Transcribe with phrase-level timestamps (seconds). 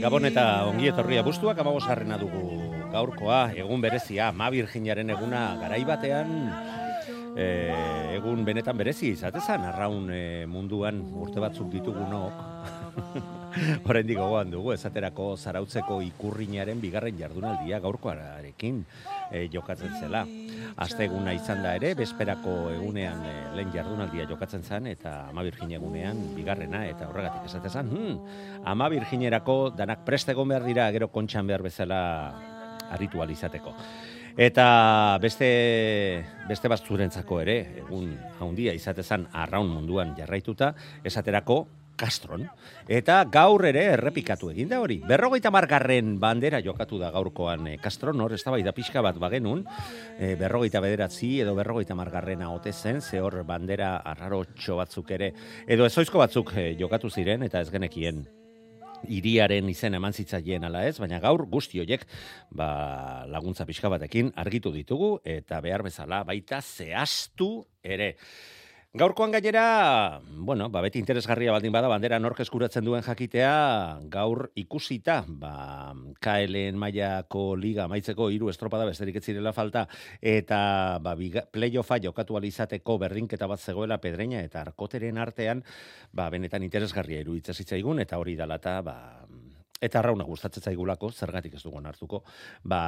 [0.00, 6.30] Gabon eta ongi etorria bustuak amabosarrena dugu gaurkoa, egun berezia, ma virginaren eguna garaibatean,
[7.36, 7.46] e,
[8.16, 12.46] egun benetan berezi izatezan, arraun e, munduan urte batzuk ditugunok,
[13.86, 18.84] Horrendik gogoan dugu, esaterako zarautzeko ikurrinaren bigarren jardunaldia gaurkoarekin
[19.30, 20.22] e, jokatzen zela.
[20.80, 25.74] Aste eguna izan da ere, besperako egunean e, lehen jardunaldia jokatzen zen, eta ama virgin
[25.80, 31.66] egunean bigarrena, eta horregatik esatezan, hmm, ama virginerako danak prestegon behar dira, gero kontxan behar
[31.66, 32.00] bezala
[32.90, 33.74] aritu izateko.
[34.36, 40.74] Eta beste, beste batzurentzako ere, egun handia izatezan arraun munduan jarraituta,
[41.04, 41.66] esaterako
[42.00, 42.46] Castron.
[42.88, 45.00] Eta gaur ere errepikatu egin da hori.
[45.04, 49.66] Berrogeita margarren bandera jokatu da gaurkoan e, Castron, hor ez da pixka bat bagenun,
[50.16, 54.44] e, berrogeita bederatzi edo berrogeita margarrena ote zen, ze hor bandera arraro
[54.80, 55.34] batzuk ere,
[55.66, 58.24] edo ezoizko batzuk e, jokatu ziren, eta ez genekien
[59.08, 62.06] iriaren izen eman zitzaien ala ez, baina gaur guzti hoiek
[62.50, 67.52] ba, laguntza pixka batekin argitu ditugu, eta behar bezala baita zehaztu
[67.82, 68.14] ere.
[68.92, 75.20] Gaurkoan gainera, bueno, ba, beti interesgarria baldin bada, bandera nork eskuratzen duen jakitea, gaur ikusita,
[75.28, 79.84] ba, KLN mailako liga maitzeko hiru estropada besterik ez zirela falta,
[80.18, 81.14] eta ba,
[81.54, 85.62] playoffa jokatu alizateko berdinketa bat zegoela pedreina eta arkoteren artean,
[86.10, 88.96] ba, benetan interesgarria iruditzen zitzaigun, eta hori dalata, ba,
[89.80, 92.24] eta rauna gustatzen zaigulako, zergatik ez dugun hartuko,
[92.66, 92.82] ba,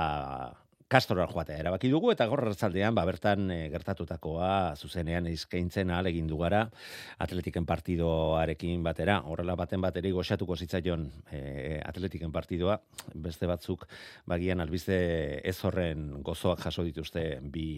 [0.93, 6.27] Kastora joatea erabaki dugu eta gaur ertzaldean ba bertan e, gertatutakoa zuzenean eskaintzen ahal egin
[6.29, 6.67] du gara
[7.25, 9.23] Atletiken partidoarekin batera.
[9.25, 12.77] Horrela baten bateri goxatuko zitzaion e, Atletiken partidoa.
[13.15, 13.87] Beste batzuk
[14.29, 14.99] bagian albiste
[15.41, 17.25] ez horren gozoak jaso dituzte
[17.55, 17.71] bi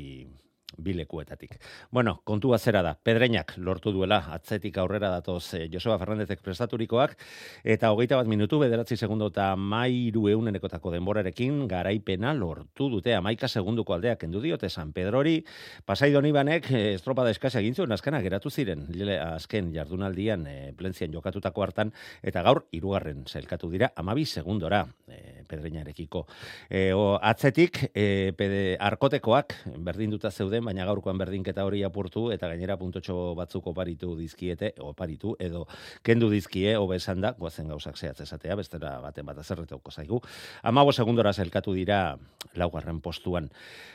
[0.78, 1.58] bilekuetatik.
[1.90, 7.16] Bueno, kontua zera da, pedreinak lortu duela, atzetik aurrera datoz eh, Joseba Fernandezek prestaturikoak,
[7.64, 13.94] eta hogeita bat minutu, bederatzi segundo eta mairu eunenekotako denborarekin, garaipena lortu dute, amaika segunduko
[13.94, 15.38] aldeak kendu diote San Pedrori,
[15.84, 21.12] pasai doni banek, eh, estropada eskasa zuen, azkena geratu ziren, lile, azken jardunaldian, e, plentzian
[21.12, 21.92] jokatutako hartan,
[22.22, 26.24] eta gaur, irugarren zailkatu dira, amabi segundora, e, pedreinarekiko.
[26.68, 32.76] E, o, atzetik, e, pede, arkotekoak, berdinduta zeuden, baina gaurkoan berdinketa hori apurtu eta gainera
[32.80, 35.66] puntotxo batzuk oparitu dizkiete, oparitu edo
[36.02, 40.20] kendu dizkie hobe esan da, goazen gauzak zehatz esatea, bestera baten bat azerretauko zaigu.
[40.62, 42.16] Amabo segundora zelkatu dira
[42.54, 43.50] laugarren postuan.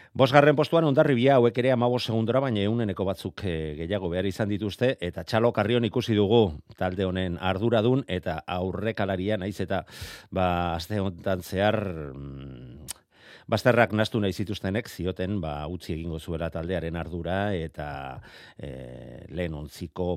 [0.10, 4.96] Bosgarren postuan ondarribia hauek ere amabo segundora, baina euneneko batzuk e, gehiago behar izan dituzte,
[5.06, 6.42] eta txalo karrion ikusi dugu
[6.80, 9.84] talde honen arduradun, eta aurrekalaria naiz eta
[10.34, 10.48] ba,
[10.80, 11.78] azte honetan zehar
[13.50, 17.88] Basterrak nastu nahi zituztenek zioten ba utzi egingo zuela taldearen ardura eta
[18.62, 18.70] e,
[19.34, 20.10] lehen ontziko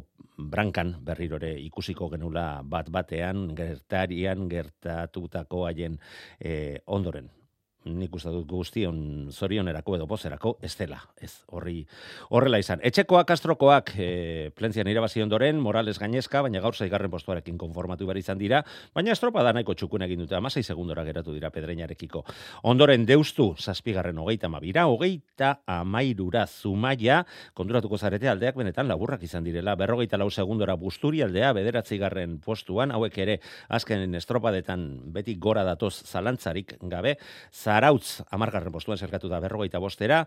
[0.52, 5.96] brankan berrirore ikusiko genula bat batean gertarian gertatutako haien
[6.40, 7.30] e, ondoren
[7.84, 11.82] nik uste dut guztion zorionerako edo pozerako ez dela, ez horri
[12.30, 12.80] horrela izan.
[12.86, 18.38] Etxekoak astrokoak e, plentzian irabazi ondoren, Morales gainezka, baina gaur zaigarren postuarekin konformatu behar izan
[18.38, 18.62] dira,
[18.94, 22.24] baina estropa da nahiko txukun egin dute, amasei segundora geratu dira pedreinarekiko.
[22.70, 27.22] Ondoren deustu, zazpigarren hogeita mabira, hogeita amairura zumaia,
[27.58, 32.94] konduratuko zarete aldeak benetan laburrak izan direla, berrogeita lau segundora busturi aldea, bederatzi garren postuan,
[32.94, 33.38] hauek ere
[33.68, 37.16] azken estropadetan beti gora datoz zalantzarik gabe,
[37.72, 40.18] Zarautz amargarren postuan zerkatu da berrogeita bostera,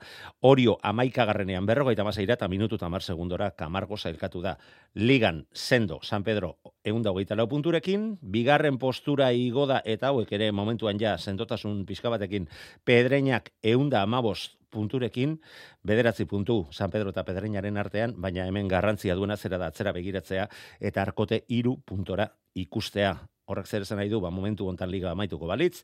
[0.49, 4.55] Orio amaikagarrenean berrogeita maseira eta minutu tamar segundora kamargo zailkatu da.
[4.95, 10.97] Ligan, Sendo, San Pedro, eunda hogeita lau punturekin, bigarren postura igoda eta hauek ere momentuan
[10.97, 12.49] ja sendotasun pixka batekin
[12.83, 15.37] pedreinak eunda amabos punturekin,
[15.83, 20.49] bederatzi puntu San Pedro eta Pedreinaren artean, baina hemen garrantzia duena zera da atzera begiratzea
[20.81, 23.15] eta arkote iru puntora ikustea.
[23.45, 25.83] Horrek zer esan nahi du, ba, momentu ontan liga amaituko balitz,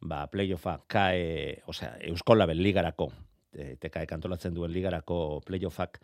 [0.00, 3.10] ba, playoffa kae, osea, Eusko Label ligarako
[3.52, 5.98] e, TKE antolatzen duen ligarako playoffak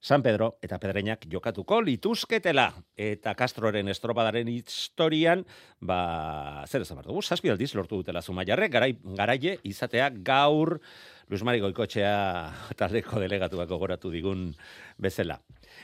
[0.00, 5.44] San Pedro eta Pedreñak jokatuko lituzketela eta Castroren estropadaren historian
[5.80, 10.78] ba zer esan dugu zazpi aldiz lortu dutela Zumaiarrek garai garaie izatea gaur
[11.30, 12.14] Luis Mari Goikoetxea
[12.80, 14.48] taldeko delegatuak gogoratu digun
[14.98, 15.38] bezala.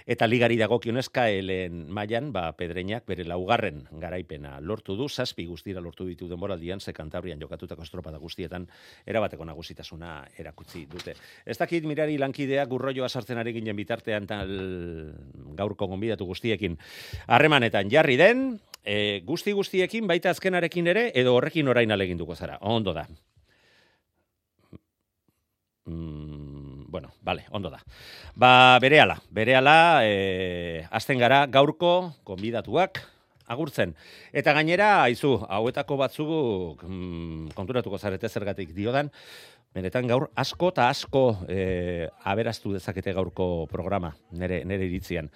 [0.04, 6.06] Eta ligari dagokionez KLen mailan ba Pedreñak bere laugarren garaipena lortu du, zazpi guztira lortu
[6.06, 8.68] ditu denboraldian ze Kantabrian jokatutako estropada guztietan
[9.06, 11.16] erabateko nagusitasuna erakutsi dute.
[11.46, 14.52] Ez dakit mirari lankidea gurroioa sartzen ari ginen bitartean tal
[15.56, 16.76] gaurko gonbidatu guztiekin
[17.26, 22.58] harremanetan jarri den, e, guzti guztiekin baita azkenarekin ere edo horrekin orain aleginduko zara.
[22.60, 23.06] Ondo da.
[25.86, 26.45] Mm,
[26.88, 27.80] bueno, vale, ondo da.
[28.34, 33.02] Ba, berehala, berehala, e, azten gara gaurko konbidatuak
[33.46, 33.94] agurtzen.
[34.32, 39.10] Eta gainera, aizu, hauetako batzuk mm, konturatuko zarete zergatik diodan,
[39.74, 45.30] benetan gaur asko eta asko e, aberaztu dezakete gaurko programa, nere, nere iritzian.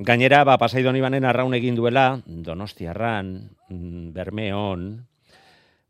[0.00, 3.34] Gainera, ba, pasaidon ibanen arraun egin duela, Donostiarran,
[3.68, 4.90] mm, Bermeon,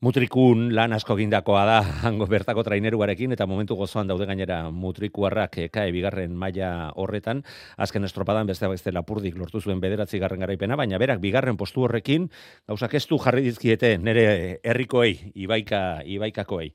[0.00, 5.90] Mutrikun lan asko gindakoa da hango bertako traineruarekin eta momentu gozoan daude gainera mutrikuarrak ekae
[5.92, 7.42] bigarren maila horretan.
[7.76, 12.30] Azken estropadan beste beste lapurdik lortu zuen bederatzi garren garaipena baina berak bigarren postu horrekin
[12.64, 14.24] gauzak ez du jarri dizkiete nere
[14.64, 16.70] herrikoei ibaika ibaikakoei.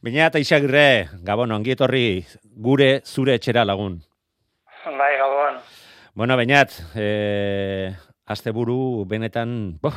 [0.00, 2.06] Baina eta isagirre gabon ongi etorri
[2.56, 4.00] gure zure etxera lagun.
[4.86, 5.60] Bai gabon.
[6.16, 7.92] Bueno bainat eh
[8.32, 9.92] asteburu benetan boh,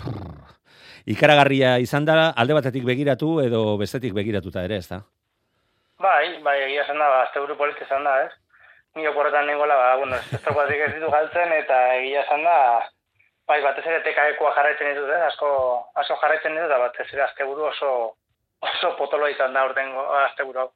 [1.06, 5.02] ikaragarria izan da, alde batetik begiratu edo bestetik begiratuta ere, ez da?
[6.02, 8.32] Bai, bai, egia esan da, ba, azte buru polizte esan da, ez?
[8.96, 12.58] Ni oporretan nengoela, ba, bueno, ez tropatik ez ditu galtzen, eta egia esan da,
[13.48, 15.22] bai, batez ere tekaekoa jarraitzen ditut, ez?
[15.30, 15.50] Asko,
[16.02, 17.92] asko jarraitzen ditut, eta batez ere azte buru oso,
[18.66, 20.72] oso potolo izan da urtengo azte buru hau.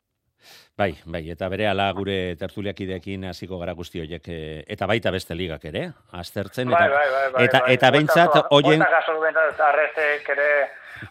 [0.79, 5.35] Bai, bai, eta bere ala gure tertuliakideekin hasiko gara guzti horiek eh, eta baita beste
[5.35, 9.59] ligak ere, aztertzen eta bai, bai, bai, bai, eta bai, eta beintzat hoien du bentzat,
[9.67, 10.49] arrezek ere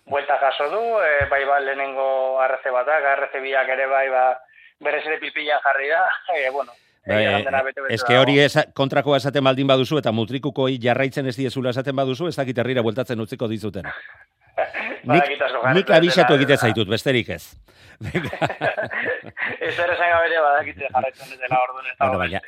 [0.08, 2.08] buelta gaso du, e, bai, ba, lehenengo
[2.40, 4.25] arreze batak, arreze biak ere bai, ba,
[4.80, 6.04] berez ere pilpila jarri da,
[6.36, 6.72] e, bueno,
[7.08, 7.25] Bai,
[7.94, 12.36] eske hori ez kontrakoa esaten baldin baduzu eta mutrikukoi jarraitzen ez diezula esaten baduzu, ez
[12.36, 13.88] dakit herrira bueltatzen utziko dizuten.
[15.14, 15.32] Nik,
[15.78, 17.43] nik abisatu egite zaitut, besterik ez.
[19.58, 22.05] Ez ere zain gabere badakitze jarraitzen ez dela orduan ez da.
[22.05, 22.40] Bueno, baina,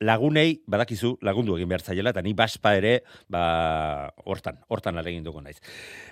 [0.00, 5.42] lagunei, badakizu, lagundu egin behar zaiela, eta ni baspa ere, ba, hortan, hortan alegin dugu
[5.42, 5.58] naiz.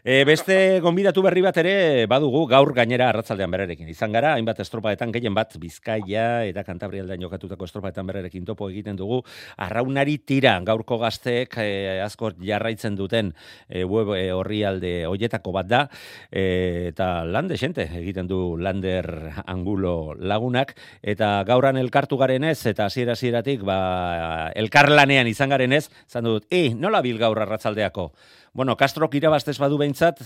[0.03, 3.89] E, beste gonbidatu berri bat ere, badugu, gaur gainera arratzaldean berarekin.
[3.93, 9.23] Izan gara, hainbat estropaetan, gehien bat, Bizkaia eta Kantabrialdean jokatutako estropaetan berarekin topo egiten dugu,
[9.57, 13.33] arraunari tira, gaurko gazteek, e, askor jarraitzen duten
[13.69, 15.83] e, web e, horri alde hoietako bat da,
[16.31, 19.09] e, eta lande xente egiten du lander
[19.47, 25.87] angulo lagunak, eta gauran elkartu garen ez, eta hasiera hasieratik ba, elkarlanean izan garen ez,
[26.09, 28.11] zan dut, e, nola bil gaur arratzaldeako?
[28.53, 30.21] Bueno, Castro irabaztez badu behintzat,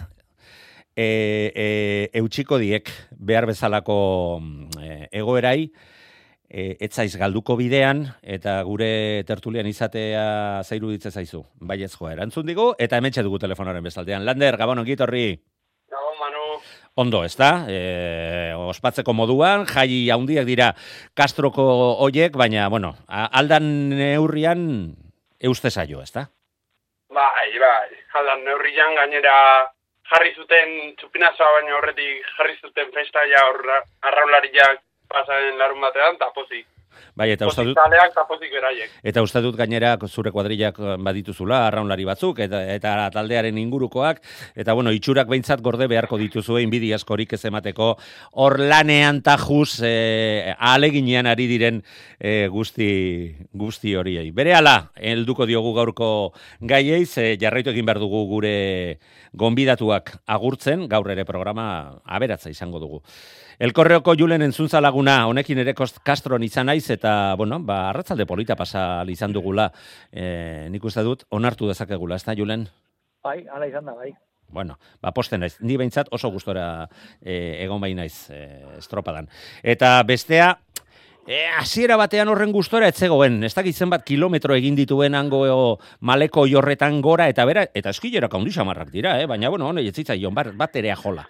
[0.97, 4.41] e, e, eutxiko diek behar bezalako
[4.81, 5.71] e, egoerai,
[6.51, 11.45] e, etzaiz galduko bidean, eta gure tertulian izatea zairu ditze zaizu.
[11.61, 14.25] Bai ez joa, erantzun digu, eta hemen dugu telefonaren bezaldean.
[14.25, 15.41] Lander, gabon ongitorri.
[17.01, 17.65] Ondo, ez da?
[17.65, 20.67] E, ospatzeko moduan, jai haundiak dira
[21.17, 21.65] Castroko
[22.05, 24.67] oiek, baina, bueno, aldan neurrian
[25.41, 26.27] euste zaio, ez da?
[27.17, 27.89] Bai, bai,
[28.21, 29.37] aldan neurrian gainera
[30.11, 33.47] jarri zuten txupinazoa baina horretik jarri zuten festa ja
[34.11, 36.67] arraulariak pasaren larun batean, eta pozik.
[37.15, 37.79] Bai, eta uste dut...
[39.03, 44.23] Eta uste dut gainera zure kuadrillak eh, badituzula, arraunlari batzuk, eta, eta taldearen ingurukoak,
[44.55, 47.93] eta bueno, itxurak behintzat gorde beharko dituzu, inbidi askorik ez emateko,
[48.43, 51.83] hor lanean tajuz, e, aleginean ari diren
[52.19, 52.91] e, guzti,
[53.53, 54.31] guzti horiei.
[54.37, 56.11] Bere ala, helduko diogu gaurko
[56.61, 58.57] gaiei, ze jarraitu egin behar dugu gure
[59.33, 63.05] gonbidatuak agurtzen, gaur ere programa aberatza izango dugu.
[63.61, 69.05] Elkorreoko julen entzuntza laguna, honekin ere kastron izan naiz, eta, bueno, ba, arratzalde polita pasa
[69.13, 69.67] izan dugula,
[70.09, 72.65] e, nik uste dut, onartu dezakegula, ez da, julen?
[73.21, 74.15] Bai, ala izan da, bai.
[74.49, 76.65] Bueno, ba, posten naiz, ni behintzat oso gustora
[77.21, 78.41] e, egon bai naiz e,
[78.79, 79.29] estropadan.
[79.61, 80.55] Eta bestea,
[81.29, 85.43] E, hasiera batean horren gustora etzegoen, ez dakit zenbat kilometro egin dituen hango
[86.01, 89.27] maleko jorretan gora, eta bera, eta eskilera kaundi samarrak dira, eh?
[89.29, 91.27] baina, bueno, hone, jetzitza, ion, bat, bat ere ajola.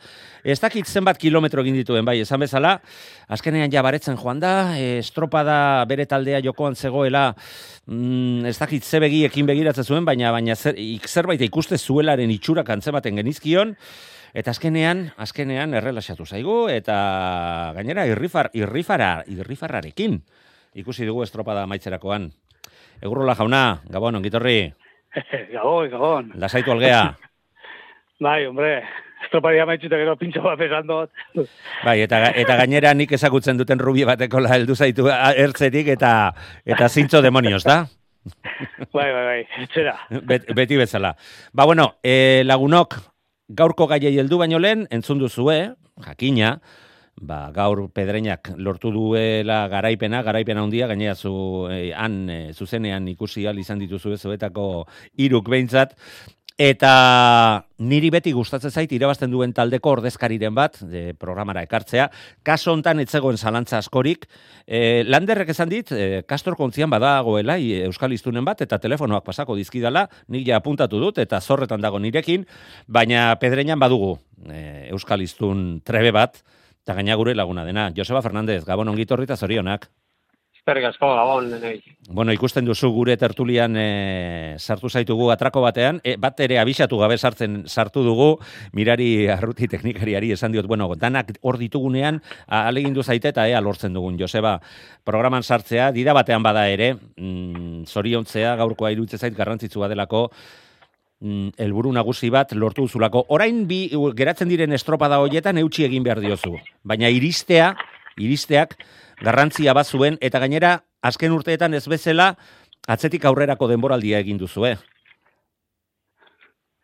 [0.47, 2.76] Ez dakit zenbat kilometro egin dituen, bai, esan bezala,
[3.28, 5.59] azkenean ja baretzen joan da, e, estropada
[5.90, 7.35] bere taldea jokoan zegoela,
[7.90, 10.78] mm, ez dakit zebegi ekin begiratzen zuen, baina, baina zer,
[11.11, 13.75] zerbait ikuste zuelaren itxurak antzematen genizkion,
[14.35, 20.21] Eta azkenean, azkenean errelaxatu zaigu eta gainera irrifar irrifara irrifarrarekin
[20.79, 22.31] ikusi dugu estropada amaitzerakoan.
[23.03, 24.73] Egurrola jauna, Gabon, ongitorri,
[25.55, 26.33] Gabon, gabon.
[26.35, 27.17] lasaitu algea.
[28.21, 28.85] Bai, hombre,
[29.25, 31.11] estropadia maitxuta gero pintxo bat esan dut.
[31.87, 36.13] Bai, eta, eta gainera nik ezagutzen duten rubi bateko la heldu zaitu ertzetik eta
[36.65, 37.87] eta zintzo demonios, da?
[38.93, 39.95] Bai, bai, bai, etxera.
[40.29, 41.15] Bet, beti bezala.
[41.57, 42.99] Ba, bueno, e, lagunok,
[43.50, 45.59] gaurko gaiei heldu baino lehen, entzun duzue,
[46.07, 46.54] jakina,
[47.21, 51.33] ba, gaur pedreinak lortu duela garaipena, garaipena handia gainera zu,
[51.71, 54.87] e, han, e, zuzenean ikusi al izan dituzu zuetako
[55.19, 55.97] iruk behintzat,
[56.61, 62.11] Eta niri beti gustatzen zait irabazten duen taldeko ordezkariren bat de programara ekartzea.
[62.45, 64.26] Kaso hontan etzegoen zalantza askorik.
[64.67, 69.57] E, Landerrek esan dit, e, Kastor kontzian badagoela i, Euskal Iztunen bat, eta telefonoak pasako
[69.57, 72.45] dizkidala, nik ja apuntatu dut, eta zorretan dago nirekin,
[72.85, 76.43] baina pedreinan badugu e, Euskal Iztun trebe bat,
[76.85, 77.88] eta gaina gure laguna dena.
[77.97, 79.88] Joseba Fernandez, Gabon ongitorri eta zorionak.
[80.71, 81.81] Esperrik asko, gabon, denei.
[82.15, 87.17] Bueno, ikusten duzu gure tertulian e, sartu zaitugu atrako batean, e, bat ere abisatu gabe
[87.19, 88.29] sartzen sartu dugu,
[88.79, 94.15] mirari arruti teknikariari esan diot, bueno, danak hor ditugunean, alegindu zaite eta ea lortzen dugun,
[94.21, 94.61] Joseba,
[95.03, 100.29] programan sartzea, dira batean bada ere, mm, zoriontzea gaurkoa irutze zait garrantzitsua delako,
[101.19, 103.27] mm, helburu nagusi bat lortu duzulako.
[103.35, 107.75] Orain bi geratzen diren estropada hoietan eutxi egin behar diozu, baina iristea,
[108.21, 108.79] iristeak
[109.21, 112.35] garrantzia bat zuen eta gainera azken urteetan ez bezala
[112.89, 114.75] atzetik aurrerako denboraldia egin duzue.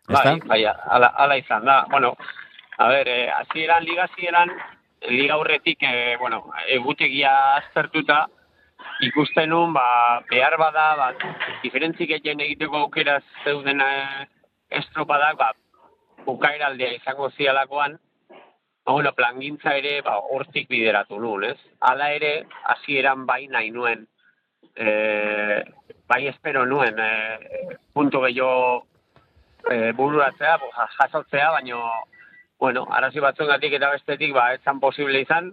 [0.07, 1.85] Bai, bai, ala, ala izan da.
[1.90, 2.14] Bueno,
[2.78, 4.52] a ber, eh, hasieran liga hasieran
[5.09, 8.26] liga aurretik eh, bueno, egutegia aztertuta
[9.00, 11.12] ikusten nun ba behar bada ba
[11.62, 14.26] diferentzi gehien egiteko aukera zeuden eh,
[14.71, 15.52] estropadak ba
[16.25, 17.99] bukaeraldea izango zialakoan
[18.87, 21.59] ba, bueno, plangintza ere ba hortik bideratu nun, ez?
[21.81, 24.07] Hala ere hasieran bai nahi nuen
[24.76, 25.64] eh,
[26.07, 28.87] bai espero nuen eh, puntu gehiago
[29.71, 30.59] e, bururatzea,
[30.99, 31.83] jasotzea, baino,
[32.59, 35.52] bueno, arazi batzuengatik eta bestetik, ba, ez zan posible izan,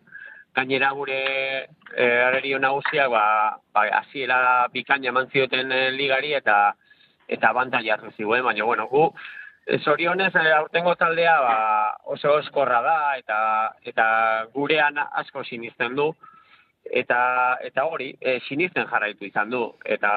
[0.56, 1.20] gainera gure
[1.98, 6.76] e, arerio nagusiak, ba, ba, hasiera bikaina eman zioten e, ligari eta
[7.28, 9.43] eta abantaila hartu ziguen, baina, bueno, gu, e,
[9.84, 11.56] zorionez, e, aurtengo taldea, ba,
[12.16, 13.40] oso eskorra da, eta,
[13.88, 14.06] eta
[14.54, 16.12] gurean asko sinisten du,
[16.84, 19.64] eta eta hori e, sinisten jarraitu izan du.
[19.86, 20.12] Eta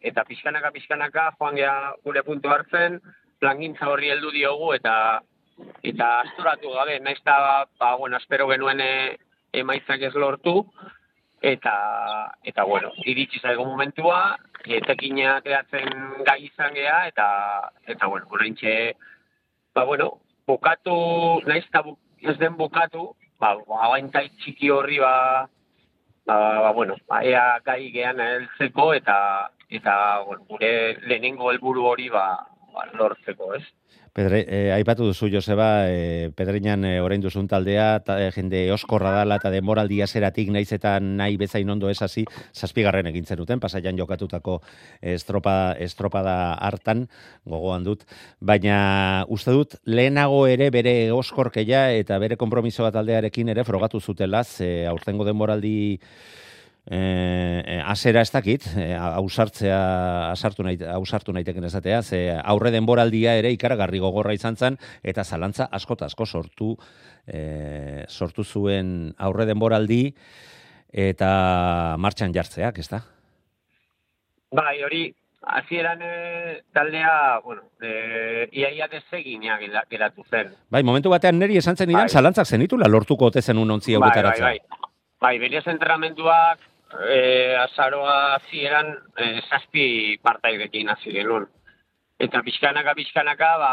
[0.00, 3.00] eta pixkanaka pixkanaka joan gea gure puntu hartzen
[3.40, 5.20] plangintza horri heldu diogu eta
[5.82, 6.98] eta astoratu gabe.
[7.00, 9.16] Naiz eta ba bueno espero genuen e,
[9.52, 10.64] emaitzak ez lortu
[11.52, 11.76] eta
[12.50, 15.90] eta bueno iritsi zaigu momentua etekina kreatzen
[16.26, 17.26] gai izan gea eta
[17.86, 18.94] eta bueno oraintxe
[19.74, 20.96] ba bueno bukatu
[21.46, 25.14] naiz bu, ez den bukatu ba abantai txiki horri ba
[26.26, 29.16] ba, ba, bueno, ba, ea gai gean heltzeko eta
[29.68, 29.94] eta
[30.26, 32.26] bueno, gure lehenengo helburu hori ba,
[32.74, 33.64] ba lortzeko, ez?
[34.14, 39.10] Pedre, eh, aipatu duzu, Joseba, eh, Pedreinan eh, orain duzun taldea, ta, eh, jende oskorra
[39.10, 42.22] dala eta demoraldia zeratik naiz eta nahi bezain ondo ez hasi,
[42.54, 44.60] zazpigarren egin zenuten, pasaian jokatutako
[45.02, 47.08] estropa, estropada hartan,
[47.44, 48.06] gogoan dut,
[48.38, 54.86] baina uste dut lehenago ere bere oskorkeia eta bere konpromisoa taldearekin ere frogatu zutela, ze
[54.86, 55.98] aurtengo demoraldi
[56.86, 63.50] eh, azera ez dakit, eh, ausartzea, asartu nahi, ausartu naiteken esatea, ze aurre denboraldia ere
[63.52, 66.76] ikaragarri gogorra izan zen, eta zalantza asko asko sortu,
[67.26, 70.14] eh, sortu zuen aurre denboraldi,
[70.92, 73.00] eta martxan jartzeak, ez da?
[74.54, 75.08] Bai, hori,
[75.42, 80.52] hasieran e, taldea, bueno, e, iaia deseginia gela- geratu zen.
[80.70, 82.14] Bai, momentu batean neri esan zen idan, Bai.
[82.14, 84.44] zalantzak zenitula lortuko ote zen unontzi hau bai, bai, betaratzea.
[84.44, 84.60] bai.
[85.20, 86.60] Bai, berez entrenamenduak
[87.08, 91.46] e, azaroa hasieran e, zazpi partaidekin hasi genuen.
[92.18, 93.72] Eta pixkanaka, pixkanaka, ba,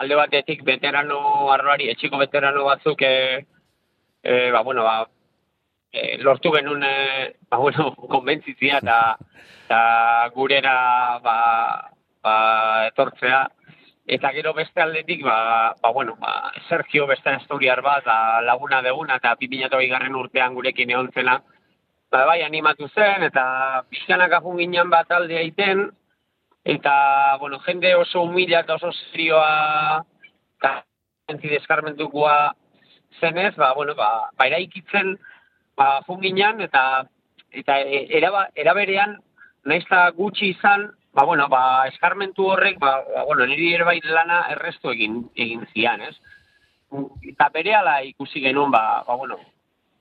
[0.00, 3.46] alde batetik veterano arroari, etxiko veterano batzuk, e,
[4.22, 5.08] e, ba, bueno, ba,
[5.92, 9.00] e, lortu genuen, e, ba, bueno, konbentzitzia eta,
[9.66, 9.82] eta
[10.34, 11.36] gurera, ba,
[12.22, 12.38] ba,
[12.92, 13.44] etortzea.
[14.04, 19.16] Eta gero beste aldetik, ba, ba, bueno, ba, Sergio beste historiar bat, ba, laguna deguna,
[19.16, 21.38] eta 2008 garren urtean gurekin egon zela,
[22.14, 23.44] ba, bai, animatu zen, eta
[23.90, 25.88] pixkanaka jun ginen bat alde aiten,
[26.74, 26.94] eta,
[27.40, 30.04] bueno, jende oso humila eta oso serioa,
[30.58, 30.74] eta
[31.32, 32.36] entzi deskarmentukoa
[33.18, 35.16] zenez, ba, bueno, ba, ba eraikitzen,
[35.76, 35.88] ba,
[36.22, 36.84] ginen, eta,
[37.50, 39.18] eta e, eraba, eraberean,
[39.66, 44.44] nahiz gutxi izan, ba, bueno, ba, eskarmentu horrek, ba, ba bueno, niri ere bai lana
[44.54, 46.14] errestu egin, egin zian, ez?
[47.26, 49.40] eta berehala ikusi genuen, ba, ba bueno,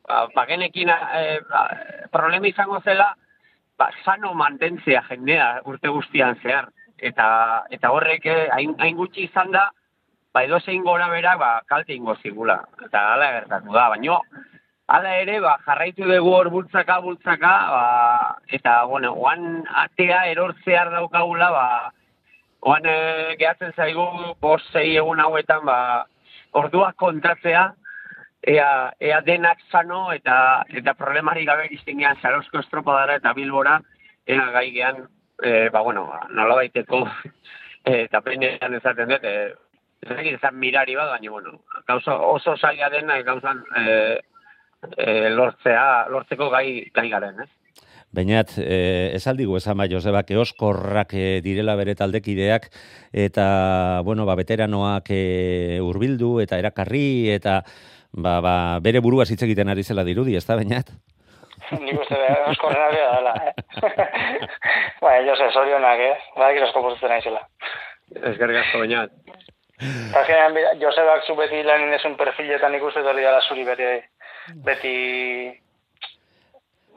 [0.07, 1.67] ba, ba genekin e, ba,
[2.11, 3.13] problema izango zela,
[3.77, 6.69] ba, sano mantentzea jendea urte guztian zehar.
[7.03, 7.27] Eta,
[7.73, 9.67] eta horrek eh, hain, hain gutxi izan da,
[10.33, 12.61] ba, edo zein gora berak, ba, kalte ingo zigula.
[12.85, 14.19] Eta hala gertatu da, baino,
[14.87, 17.83] hala ere, ba, jarraitu dugu hor bultzaka, bultzaka, ba,
[18.47, 21.67] eta, bueno, oan atea erortzear daukagula, ba,
[22.63, 22.97] oan e,
[23.39, 24.07] gehatzen zaigu,
[24.41, 25.77] bost, sei egun hauetan, ba,
[26.53, 27.71] orduak kontatzea,
[28.43, 33.79] ea, ea denak sano eta eta problemari gabe iztenean Zarozko estropadara eta Bilbora,
[34.27, 35.07] ea gai gehan,
[35.43, 37.05] e, ba, bueno, nola baiteko,
[37.85, 39.53] e, eta penean ezaten dut, e,
[40.03, 43.83] ez ezan mirari bat, baina, bueno, gauza, oso zaila dena gauzan e,
[44.97, 47.51] e, lortzea, lortzeko gai, gai garen, ez?
[48.13, 52.67] Bainat, eh, esaldigu esan bai, Joseba, eoskorrak eh, direla bere taldekideak,
[53.09, 53.45] eta,
[54.05, 57.63] bueno, ba, veteranoak eh, urbildu, eta erakarri, eta,
[58.13, 60.91] ba, ba, bere burua hitz egiten ari zela dirudi, ez da, bainat?
[61.85, 63.53] Nik uste da, eoskorrena bera dela, eh?
[65.03, 66.15] Bai, Jose, sorionak, eh?
[66.37, 67.43] Bai, esko posatzen nahi zela.
[68.13, 69.11] Ez asko, bainat.
[69.83, 73.89] Azkenean, Josebak zu beti lan indezun perfiletan ikuste dut dira zuri beti,
[74.63, 74.95] beti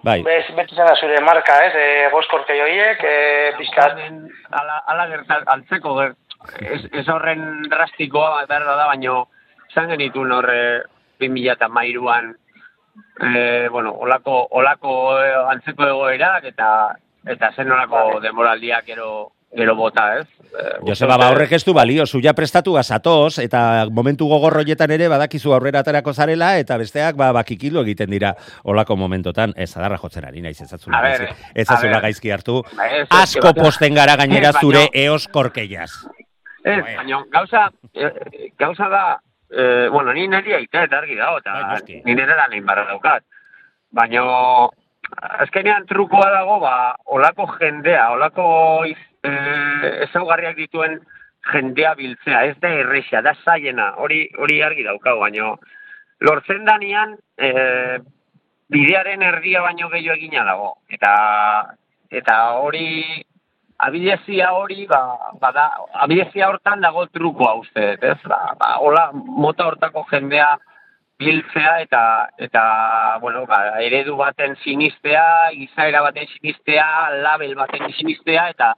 [0.07, 0.21] Bai.
[0.23, 1.73] Bez, beti zena zure marka, ez?
[1.75, 3.97] E, Boskorte joiek, e, bizkat.
[4.55, 6.13] Ala, ala gertat, altzeko, ger,
[6.61, 9.25] ez, ez horren drastikoa behar da, baino,
[9.75, 10.61] zan genitu horre
[11.21, 12.35] 2000 eta mairuan,
[13.21, 16.71] e, bueno, olako, olako e, antzeko egoerak, eta
[17.27, 20.27] eta zen olako demoraldiak ero, gero bota, ez?
[20.57, 25.55] Eh, Joseba, ba, horrek ez du balio, zuia prestatu azatoz, eta momentu gogorroietan ere badakizu
[25.57, 30.43] aurrera aterako zarela, eta besteak ba, bakikilo egiten dira olako momentotan, ez adarra jotzen ari,
[30.45, 31.03] naiz ezatzula,
[31.55, 32.89] ezatzula gaizki hartu, ba,
[33.23, 35.91] asko posten gara gainera zure eos korkeiaz.
[36.67, 38.11] Ez, baina, gauza, eh,
[38.59, 39.05] gauza da,
[39.51, 42.87] eh, bueno, ni niri aita eta argi dago, eta bai, ni nire da nahin barra
[42.91, 43.25] daukat.
[43.93, 44.23] Baina,
[45.45, 48.49] azkenean trukoa dago, ba, olako jendea, olako
[48.89, 50.99] iz, eh, ezaugarriak dituen
[51.53, 55.57] jendea biltzea, ez da errexia, da zaiena, hori hori argi daukau, baino
[56.21, 57.99] lortzen danian eh,
[58.73, 61.13] bidearen erdia baino gehiago egina dago, eta
[62.11, 63.23] eta hori
[63.79, 65.01] abidezia hori, ba,
[65.41, 68.19] bada, abidezia hortan dago trukoa uste, ez?
[68.25, 70.57] Ba, ba, hola, mota hortako jendea
[71.19, 72.01] biltzea eta
[72.39, 72.63] eta
[73.21, 76.87] bueno, ba, eredu baten sinistea, izaera baten sinistea,
[77.25, 78.75] label baten sinistea eta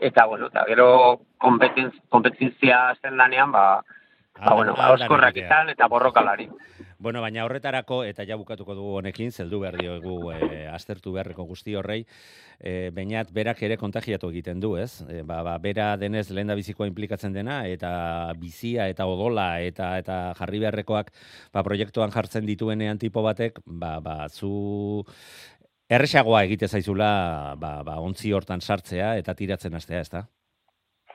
[0.00, 3.82] eta bueno, eta gero kompetentzia zen lanean, ba,
[4.40, 6.48] ba, bueno, ba, oskorrak izan eta borrokalari.
[7.02, 11.74] Bueno, baina horretarako, eta ja bukatuko dugu honekin, zeldu behar diogu e, aztertu beharreko guzti
[11.74, 12.04] horrei,
[12.60, 15.02] e, bainat berak ere kontagiatu egiten du, ez?
[15.10, 17.90] E, ba, ba, bera denez lehen da bizikoa implikatzen dena, eta
[18.38, 21.10] bizia, eta odola, eta eta jarri beharrekoak
[21.50, 25.02] ba, proiektuan jartzen dituenean tipo batek, ba, ba, zu
[25.90, 30.28] erresagoa egite zaizula ba, ba, ontzi hortan sartzea eta tiratzen hastea, ezta?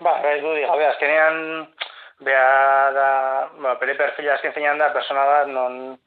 [0.03, 1.71] Ba, ez du, gabe, azkenean,
[2.19, 3.07] beha da,
[3.61, 5.97] ba, bere perfila azken zeinan da, persona bat, non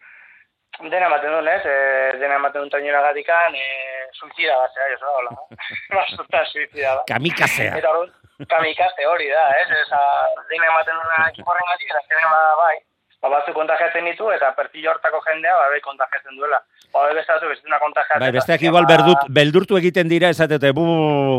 [0.89, 1.63] dena ematen duen, ez?
[1.67, 1.77] E,
[2.19, 5.37] dena ematen duen tainera gatikan, e, suizida bat, zera, jozo, hola.
[5.97, 7.07] Basuta suizida bat.
[7.11, 7.77] Kamikazea.
[7.79, 8.13] Eta hori,
[8.51, 9.69] kamikaze hori da, ez?
[9.85, 10.05] Eza,
[10.53, 12.77] dena ematen duen ekiporren gatik, azkenean, ba, bai,
[13.21, 16.61] ba, batzu kontagiatzen ditu, eta perfil hortako jendea, ba, bai, kontagiatzen duela.
[16.91, 18.25] Ba, bai, bestatu, bestuna kontagiatzen.
[18.25, 20.85] Bai, besteak igual berdut, beldurtu egiten dira, esatete, bu,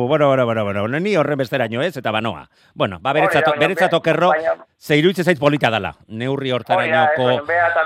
[0.08, 2.48] bueno, bueno, bueno, bueno, ni horren besteraino ez, eta banoa.
[2.74, 4.32] Bueno, ba, beretzato, beretzato kerro,
[4.78, 7.32] zeiruitze zait polita dela, neurri hortarainoko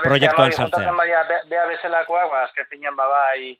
[0.04, 0.92] proiektuan sartzea.
[1.48, 3.56] Bea bezalakoa, ba, azken finean, ba, bai,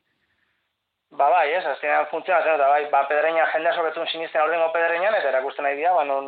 [1.16, 5.14] Ba, bai, ez, azkenean funtziona zen, eta bai, ba, pedreina, jendea sobetun sinisten ordengo pedreinan,
[5.14, 6.26] eta erakusten nahi dira, ba, non,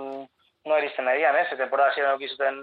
[0.65, 2.61] no eristen nahi dian, ez, temporada ziren okizuten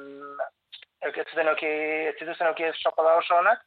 [1.02, 1.72] ez zuten oki,
[2.12, 3.62] ez zuten oki soko da oso honak,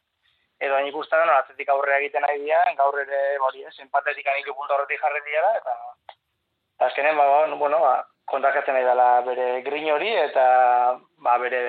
[0.59, 4.55] edo hain ikusten no, atzetik aurrera egiten nahi dira, gaur ere, hori ez, empatetik anilu
[4.55, 5.75] punto horretik jarri dira, eta
[6.87, 7.93] azkenen, ba, ba, bueno, ba,
[8.31, 10.45] kontakatzen nahi dela bere grin hori, eta
[11.25, 11.63] ba, bere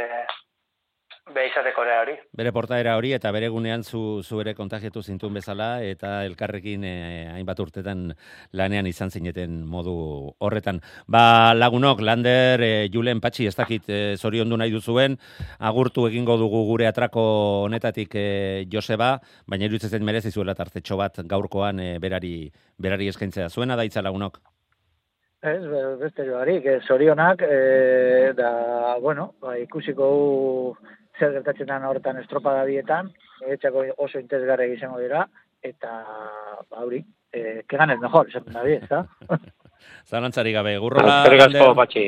[1.34, 2.14] be izateko hori.
[2.36, 7.30] Bere portaera hori eta bere gunean zu, zu ere kontagiatu zintun bezala eta elkarrekin eh,
[7.34, 8.12] hainbat urtetan
[8.52, 9.94] lanean izan zineten modu
[10.38, 10.80] horretan.
[11.06, 15.18] Ba lagunok, Lander, e, Julen Patxi, ez dakit e, zorion du nahi duzuen,
[15.58, 17.24] agurtu egingo dugu gure atrako
[17.66, 18.28] honetatik e,
[18.72, 19.16] Joseba,
[19.46, 23.50] baina irutzen merezi zuela tartetxo bat gaurkoan e, berari, berari eskaintzea.
[23.50, 24.40] Zuena daitza lagunok?
[25.40, 25.62] Ez,
[25.96, 30.08] beste joarik, zorionak, e, da, bueno, ba, ikusiko
[31.20, 33.12] zer gertatzen da hortan estropada bietan,
[33.46, 35.26] etxako oso interesgarra izango dira,
[35.62, 35.90] eta,
[36.70, 37.02] ba, hori,
[37.32, 39.06] eh, que ganes mejor, esaten da ¿está?
[40.10, 41.22] Zalantzari gabe, gurrola...
[41.24, 42.06] Zerrik asko, patxi.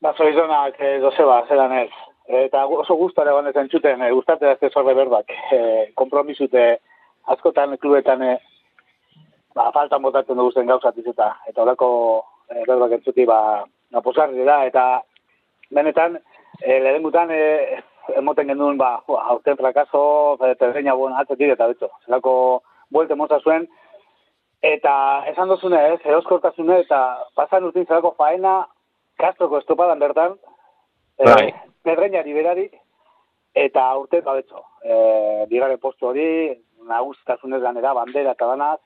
[0.00, 1.90] Ba, zorizonak, eh, Joseba, zelan ez.
[2.30, 5.58] eta oso gustara egon ezen txuten, e, gustatzen ez zorbe berbak, e,
[5.98, 6.62] kompromisute
[7.34, 8.36] askotan klubetan e,
[9.56, 11.88] ba, faltan botatzen dugu zen gauzat eta eta horako
[12.46, 14.84] e, berbak entzuti ba, naposarri da, eta
[15.74, 16.20] benetan,
[16.62, 17.80] e, lehen gutan, e,
[18.16, 19.00] emoten genuen, ba,
[19.32, 20.02] aurten frakaso,
[20.58, 22.34] terreina buen atzetik eta betxo, zelako
[22.90, 23.68] buelte moza zuen,
[24.62, 24.92] eta
[25.30, 27.00] esan dozune ez, eroskortasune, eta
[27.38, 28.60] pasan urtin zelako faena,
[29.20, 30.36] kastroko estopadan bertan,
[31.20, 31.50] Bai.
[31.84, 32.68] terreina liberari,
[33.54, 36.28] eta aurten, ba, betxo, e, bigare postu hori,
[36.88, 38.78] nagusitasunez ganera, bandera eta danaz,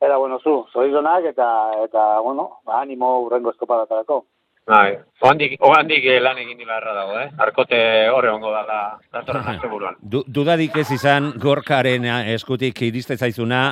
[0.00, 1.46] Eta, bueno, zu, zorizonak eta,
[1.84, 4.24] eta bueno, ba, animo urrengo estopadatarako.
[4.68, 7.28] Bai, oandik, oandik eh, lan egin dilarra dago, eh?
[7.40, 7.78] Arkote
[8.12, 8.80] horre ongo da, da
[9.16, 9.96] datorren buruan.
[10.02, 13.62] Du, dudadik ez izan gorkaren eh, eskutik iriste zaizuna,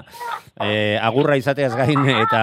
[0.64, 2.42] eh, agurra izateaz gain eta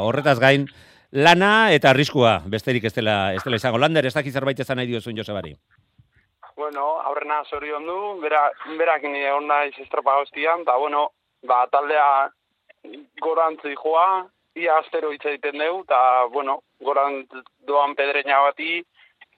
[0.00, 0.64] horretaz gain,
[1.12, 3.82] lana eta arriskua, besterik ez dela, ez dela izango.
[3.82, 5.52] Lander, ez dakit zerbait ezan nahi diozun Josebari.
[6.56, 8.46] Bueno, aurrena zorion du, bera,
[8.78, 11.10] berak ni egon naiz estropa guztian, eta bueno,
[11.44, 12.30] ba, taldea
[13.20, 17.26] gorantzi joa, ia astero hitz egiten dugu, eta, bueno, gorant
[17.66, 18.84] doan pedreina bati,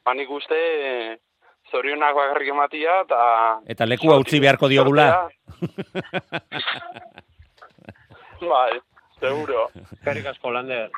[0.04, 1.16] ba nik uste, eh,
[1.70, 3.20] zorionak bakarrik ematia, eta...
[3.66, 5.06] Eta lekua utzi beharko diogula.
[8.52, 8.72] bai,
[9.20, 9.68] seguro.
[9.98, 10.90] Eskerrik asko, Lander.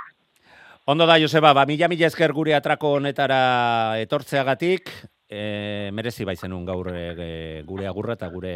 [0.88, 4.90] Ondo da, Joseba, ba, mila mila esker gure atrako honetara etortzeagatik,
[5.28, 8.54] e, merezi baizenun gaur e, gure agurra eta gure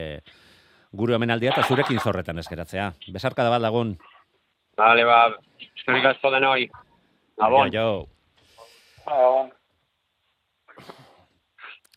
[0.92, 2.90] gure omenaldia eta zurekin zorretan eskeratzea.
[3.12, 3.94] Besarka da bat lagun.
[4.77, 5.29] Vale, ba,
[5.77, 6.68] eskerrik asko denoi.
[7.38, 7.70] Gabon.
[7.72, 8.07] Jo,
[9.07, 9.51] jo.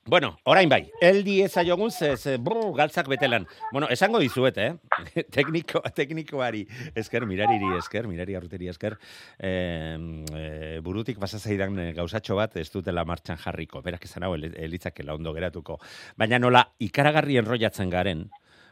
[0.07, 3.47] Bueno, orain bai, eldi ezaiogun ze, ze brr, galtzak betelan.
[3.71, 4.75] Bueno, esango dizuet, eh?
[5.33, 6.61] Tekniko, teknikoari
[6.93, 8.99] esker, mirariri esker, mirari arruteri esker,
[9.39, 9.97] eh,
[10.37, 13.81] eh, burutik pasazaidan eh, gauzatxo bat ez dutela martxan jarriko.
[13.81, 15.79] Berak esan hau, el- elitzakela ondo geratuko.
[16.15, 18.27] Baina nola, ikaragarri enrollatzen garen,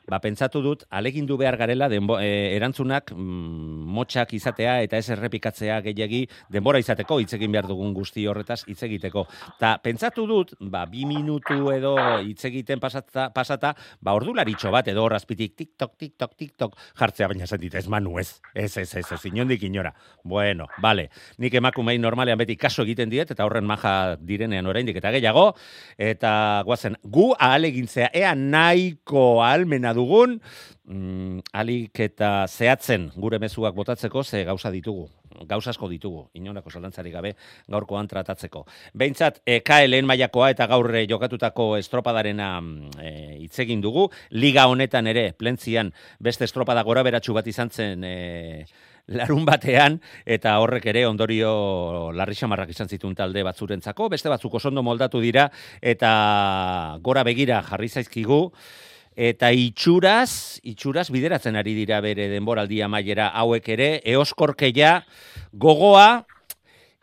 [0.07, 5.79] ba, pentsatu dut, alegindu behar garela denbo, e, erantzunak mm, motxak izatea eta ez errepikatzea
[5.85, 9.25] gehiagi denbora izateko hitz egin behar dugun guzti horretaz hitz egiteko.
[9.59, 15.05] Ta pentsatu dut, ba, bi minutu edo hitz egiten pasata, pasata ba, ordularitxo bat edo
[15.07, 19.21] horazpitik tiktok, tiktok, tiktok jartzea, baina esan dit, ez manu ez, ez, ez, ez, ez,
[19.31, 19.93] inondik inora.
[20.23, 25.13] Bueno, vale, nik emakumei normalean beti kaso egiten diet, eta horren maja direnean oraindik eta
[25.15, 25.49] gehiago,
[25.97, 26.33] eta
[26.67, 29.41] guazen, gu ahalegintzea, ea nahiko
[29.93, 30.39] dugun,
[30.85, 35.07] mm, alik eta zehatzen gure mezuak botatzeko, ze gauza ditugu,
[35.47, 37.33] gauza asko ditugu, inolako zalantzarik gabe
[37.69, 38.65] gaurkoan tratatzeko.
[38.93, 43.11] Behintzat, e, KLN mailakoa eta gaur eh, jokatutako estropadarena mm, e,
[43.43, 48.65] hitz egin dugu, liga honetan ere, plentzian, beste estropada gora beratxu bat izan zen e,
[49.07, 54.71] larun batean, eta horrek ere ondorio larri xamarrak izan zituen talde batzurentzako, beste batzuk oso
[54.71, 55.49] ondo moldatu dira,
[55.81, 58.45] eta gora begira jarri zaizkigu,
[59.15, 65.03] Eta itxuraz, itxuraz bideratzen ari dira bere denboraldi amaiera hauek ere, eoskorkeia
[65.53, 66.23] gogoa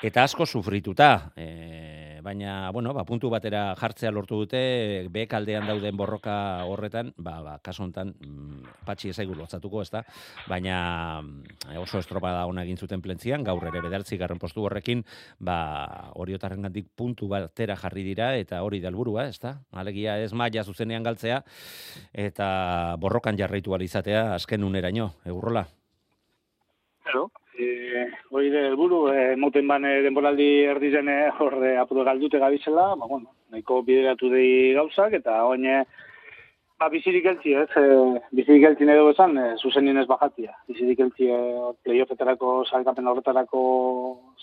[0.03, 1.31] eta asko sufrituta.
[1.37, 4.61] E, baina, bueno, ba, puntu batera jartzea lortu dute,
[5.13, 9.91] behek aldean dauden borroka horretan, ba, ba, kaso honetan, mm, patxi ezaigu lotzatuko, ez?
[10.49, 15.05] Baina mm, oso estropada ona egin zuten plentzian, gaur ere bedertzi garren postu horrekin,
[15.39, 19.57] ba, oriotarren gandik puntu batera jarri dira, eta hori da helburua, ez da?
[19.73, 21.43] Alegia ez maia zuzenean galtzea,
[22.13, 25.67] eta borrokan jarraitu izatea azken uneraino, egurrola.
[27.03, 27.31] Claro.
[27.61, 33.09] Eh, hori de helburu, eh, moten bane denboraldi erdizen eh, hor apudu galdute gabizela, ba,
[33.11, 35.83] bueno, nahiko bideratu dei gauzak, eta oin, eh,
[36.81, 40.55] ba, bizirik eltzi, ez, eh, bizirik eltzi nahi dugu esan, eh, zuzenin ez bajatia.
[40.71, 43.63] Bizirik eltzi eh, playoffetarako, salkapen horretarako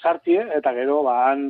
[0.02, 1.48] sartie, eta gero, ba, han,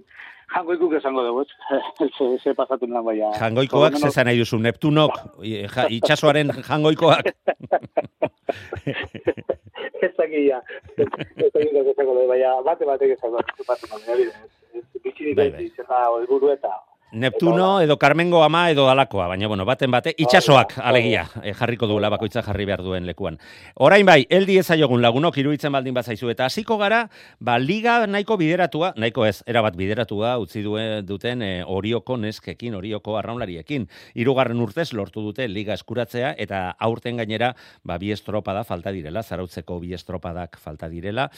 [0.53, 1.43] jangoikuk esango dugu,
[2.17, 3.31] ze, ze pasatu lan baina.
[3.39, 7.25] Jangoikoak zezan nahi duzu, Neptunok, ja, itxasoaren jangoikoak.
[10.05, 10.61] ez dakia.
[10.97, 13.67] Ez dakia esango dugu, baina bate batek esango dugu.
[13.67, 14.33] Bate batek, ez,
[14.79, 16.73] ez, bizirik Bai, eltzi, zela helburu eta...
[17.13, 22.09] Neptuno edo Carmengo ama edo alakoa, baina bueno, baten bate, itxasoak alegia, eh, jarriko duela
[22.11, 23.37] bakoitza jarri behar duen lekuan.
[23.79, 27.05] Orain bai, eldi ezaiogun lagunok iruditzen baldin bazaizu eta hasiko gara,
[27.39, 33.15] ba liga nahiko bideratua, nahiko ez, erabat bideratua utzi duen duten e, Orioko neskekin, Orioko
[33.15, 33.87] arraunlariekin.
[34.19, 37.53] Hirugarren urtez lortu dute liga eskuratzea eta aurten gainera
[37.87, 41.29] ba bi estropada falta direla, zarautzeko bi estropadak falta direla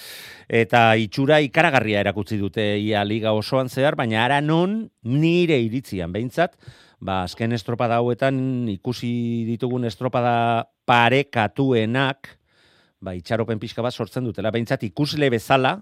[0.49, 6.57] eta itxura ikaragarria erakutsi dute ia liga osoan zehar, baina ara non nire iritzian behintzat,
[6.99, 12.35] ba, azken estropada hauetan ikusi ditugun estropada parekatuenak,
[12.99, 15.77] ba, itxaropen pixka bat sortzen dutela, behintzat ikusle bezala,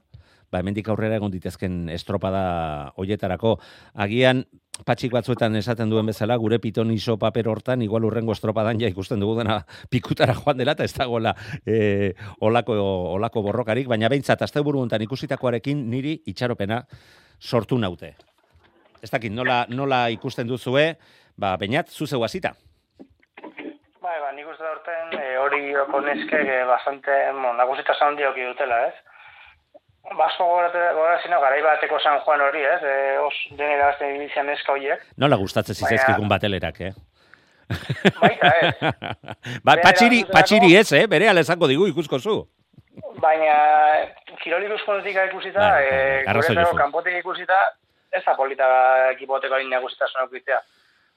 [0.51, 3.57] ba, hemendik aurrera egon ditezken estropada hoietarako.
[4.05, 4.45] Agian,
[4.85, 9.19] patxik batzuetan esaten duen bezala, gure piton iso paper hortan, igual urrengo estropadan ja ikusten
[9.19, 9.59] dugu dena
[9.93, 11.35] pikutara joan dela, eta ez dagoela
[11.65, 12.77] e, olako,
[13.17, 16.85] olako borrokarik, baina behintzat, azte buru ikusitakoarekin niri itxaropena
[17.39, 18.15] sortu naute.
[19.03, 20.95] Ez dakit, nola, nola ikusten duzue,
[21.38, 22.53] ba, bainat, zuzeu hasita.
[24.01, 28.79] Bai, ba, nik uste da urten, e, hori okoneske, e, bastante, mo, nagusitasun handiok dutela,
[28.88, 28.95] ez?
[30.17, 32.79] Basko gorazino, garai bateko San Juan hori, ez?
[32.81, 35.03] E, os, denera azten inizian eska horiek.
[35.19, 36.93] Nola gustatzen zizezkikun batelerak, eh?
[38.21, 38.93] Baita, ez?
[39.67, 41.03] ba, patxiri, patxiri ez, eh?
[41.12, 42.38] Bere alezango digu ikusko zu.
[43.21, 43.57] Baina,
[44.41, 47.60] kiroli duzkonetik ikusita, Bai, e, kanpotik ikusita,
[48.11, 48.67] ez da polita
[49.11, 50.61] ekipoteko hain nagusitasun eukitzea.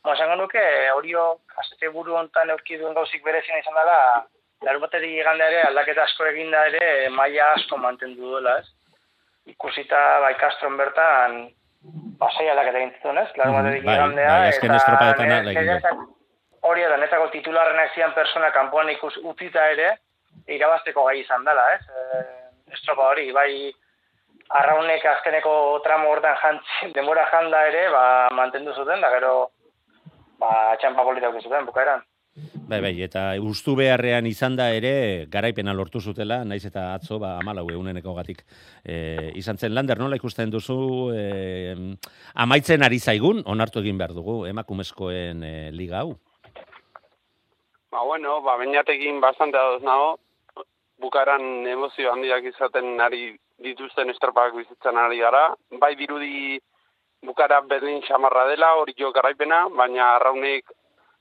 [0.05, 0.62] Mo, esango nuke,
[0.94, 4.26] horio, azte buru hontan euki duen gauzik berezina izan dela,
[4.64, 8.66] larun batetik igande ere, aldaketa asko eginda ere, maila asko mantendu duela, ez?
[9.46, 11.37] Ikusita, bai, Castron bertan,
[12.20, 13.29] pasai aldaketa egin zituen, ez?
[13.37, 15.70] Larun Mhm, batetik bai, igandea, bai, azken estropadetan ne- hala egin du.
[15.70, 16.09] neretzako-
[16.62, 19.96] hori da, netako titularrenak zian persona kanpoan ikus utzita ere,
[20.46, 21.85] irabazteko gai izan dela, ez?
[21.88, 22.24] E,
[22.72, 23.72] estropa hori, bai,
[24.59, 25.53] arraunek azkeneko
[25.85, 28.05] tramo hortan jantzi, denbora janda ere, ba,
[28.37, 29.35] mantendu zuten, da gero,
[30.41, 32.07] ba, txampa polita auki zuten, bukaeran.
[32.71, 37.35] Bai, bai, eta ustu beharrean izan da ere, garaipena lortu zutela, naiz eta atzo, ba,
[37.43, 38.45] amalau eguneneko gatik.
[38.87, 40.79] E, izan zen, Lander, nola ikusten duzu,
[41.11, 41.75] e,
[42.39, 46.15] amaitzen ari zaigun, onartu egin behar dugu, emakumezkoen e, liga hau.
[47.91, 50.15] Ba, bueno, ba, bainatekin bastante adoz nago,
[51.03, 55.55] bukaran emozio handiak izaten ari dituzten estropak bizitzen ari gara.
[55.81, 56.59] Bai dirudi
[57.23, 60.73] bukara Berlin xamarra dela, hori jo garaipena, baina arraunek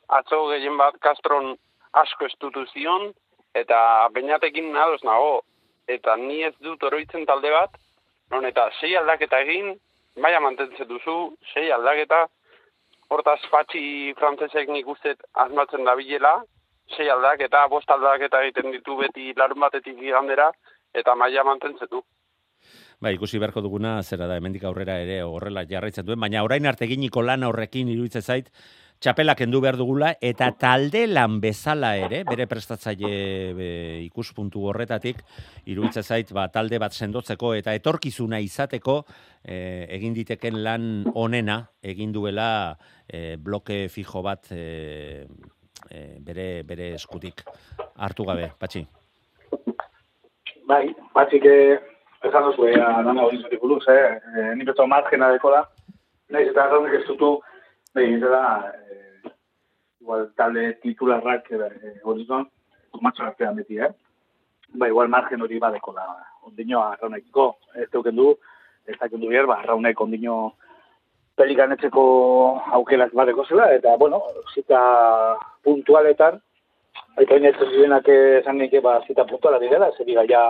[0.07, 1.55] atzo gehien bat Castron
[2.03, 3.11] asko estutu zion,
[3.53, 5.41] eta bainatekin adoz nago,
[5.87, 7.75] eta ni ez dut oroitzen talde bat,
[8.31, 9.73] non eta sei aldaketa egin,
[10.23, 11.17] baina mantentzen duzu,
[11.53, 12.27] sei aldaketa,
[13.09, 16.35] hortaz patxi frantzesek nik uste asmatzen da bilela,
[16.95, 20.51] sei aldaketa, bost aldaketa egiten ditu beti larun batetik igandera,
[20.93, 22.01] eta maila mantentzen du.
[22.99, 26.83] Bai, ikusi beharko duguna, zera da, hemendik aurrera ere horrela jarraitzen duen, baina orain arte
[26.83, 28.49] eginiko lan horrekin iruditzen zait,
[28.99, 33.11] txapela kendu behar dugula, eta talde lan bezala ere, bere prestatzaile
[33.55, 33.69] be,
[34.03, 35.21] ikuspuntu horretatik,
[35.71, 38.97] iruditzen zait, ba, talde bat sendotzeko eta etorkizuna izateko,
[39.45, 42.49] eh, egin diteken lan onena, egin duela
[43.07, 45.23] eh, bloke fijo bat eh,
[45.87, 47.45] eh, bere, bere eskutik
[47.95, 48.83] hartu gabe, patxi.
[50.67, 50.83] Bai,
[51.15, 51.79] batzik eh,
[52.23, 55.63] esan duzu, eh, dana hori zutik buruz, eh, eh, ni beto margena deko da,
[56.29, 57.39] nahiz eta arraunek ez dutu,
[57.95, 59.31] behin da, eh,
[60.01, 62.45] igual talde titularrak eh, hori zon,
[63.01, 63.91] matxo artean beti, eh?
[64.75, 66.05] Ba, igual margen hori badeko da,
[66.43, 68.33] ondino arraunekiko, ez teuken du,
[68.85, 70.53] ez daken du bier, ba, arraunek ondino
[71.39, 72.03] pelikanetzeko
[72.75, 74.21] aukelak badeko zela, eta, bueno,
[74.53, 74.79] zita
[75.63, 76.41] puntualetan,
[77.19, 80.41] Eta hori netzen zirenak esan nik, ba, zita puntuala direla, zer diga ja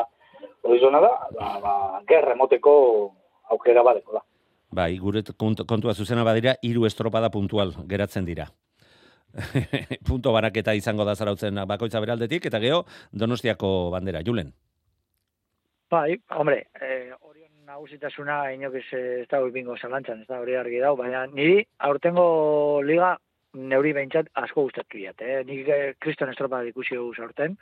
[0.63, 1.73] hori zona da, ba, ba,
[2.07, 2.73] gerra emoteko
[3.51, 4.23] aukera badeko da.
[4.71, 8.45] Bai, gure kont- kontua zuzena badira, hiru estropada puntual geratzen dira.
[10.07, 14.51] Punto baraketa izango da zarautzen bakoitza beraldetik, eta geho, donostiako bandera, Julen.
[15.89, 20.79] Bai, hombre, eh, orion nagusitasuna inok ez, ez dago ipingo zalantzan, ez da hori argi
[20.81, 23.15] dau, baina niri aurtengo liga
[23.53, 25.39] neuri behintzat asko gustatu diat, eh?
[25.45, 27.57] Nik eh, kriston estropa ikusi dugu zaurten.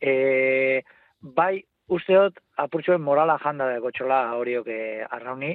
[0.00, 0.82] Eh,
[1.20, 5.52] bai, usteot, apurtxoen morala janda dago txola horiok eh, arrauni,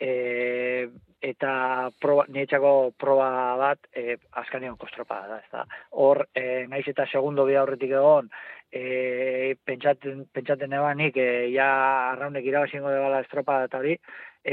[0.00, 0.88] eh,
[1.24, 5.64] eta proba, niretzako proba bat eh, azkanion kostropada da, ez da.
[5.90, 8.28] Hor, eh, naiz eta segundo bi aurretik egon,
[8.74, 11.68] e, pentsaten, pentsaten eban nik, e, ja
[12.12, 13.94] arraunek irabazingo debala estropada eta hori,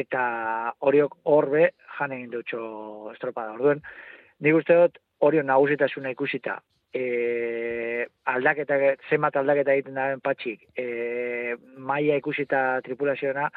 [0.04, 0.24] eta
[0.86, 2.62] horiok horbe jan egin dutxo
[3.16, 3.56] estropada.
[3.58, 3.82] Orduen,
[4.40, 6.60] nik uste dut horion nagusitasuna ikusita,
[6.94, 8.78] e, aldaketa,
[9.10, 13.50] zenbat aldaketa egiten daren patxik, e, maia ikusita tripulazioena,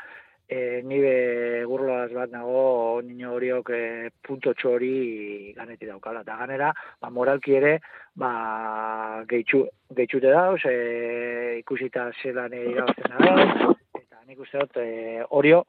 [0.48, 3.82] e, nibe gurloaz bat nago nino horiok e,
[4.24, 6.22] puntotxo hori ganeti daukala.
[6.24, 7.78] Eta ganera, ba, moralki ere,
[8.20, 9.64] ba, gehitxu,
[9.96, 15.64] gehitxute dauz, e, ikusita zelan irabazten da eta nik uste dut, e, horio,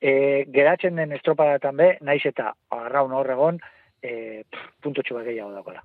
[0.00, 3.62] e, geratzen den estropadatan be, naiz eta arraun horregon,
[4.02, 5.82] e, pff, puntotxo bat gehiago daukala.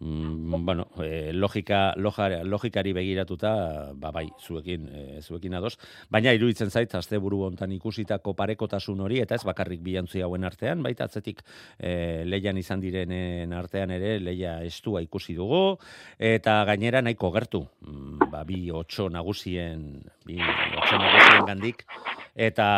[0.00, 5.78] Mm, bueno, eh, logika, loja, logikari begiratuta, ba bai, zuekin, eh, zuekin ados,
[6.10, 10.82] baina iruditzen zait, azte buru hontan ikusitako parekotasun hori, eta ez bakarrik bilantzi hauen artean,
[10.82, 11.44] baita atzetik
[11.78, 15.78] eh, leian izan direnen artean ere, leia estua ikusi dugu,
[16.18, 21.86] eta gainera nahiko gertu, mm, ba, bi otxo nagusien, bi otxo nagusien gandik,
[22.34, 22.68] eta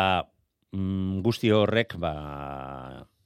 [0.71, 2.13] mm, guzti horrek ba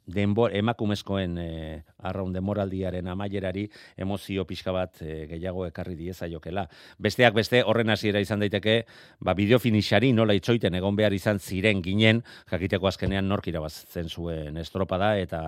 [0.05, 6.67] denbor emakumezkoen e, arraun demoraldiaren amaierari emozio pixka bat e, gehiago ekarri dieza jokela.
[6.99, 8.85] Besteak beste horren hasiera izan daiteke,
[9.19, 14.57] ba bideo finishari nola itxoiten egon behar izan ziren ginen, jakiteko azkenean nork irabazten zuen
[14.57, 15.41] estropada eta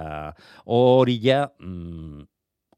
[0.66, 2.22] hori ja mm,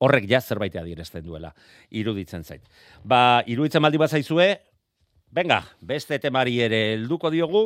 [0.06, 1.54] horrek ja zerbait adierazten duela
[1.92, 2.64] iruditzen zait.
[3.04, 4.12] Ba, iruditzen maldi bat
[5.36, 7.66] Venga, beste temari ere helduko diogu,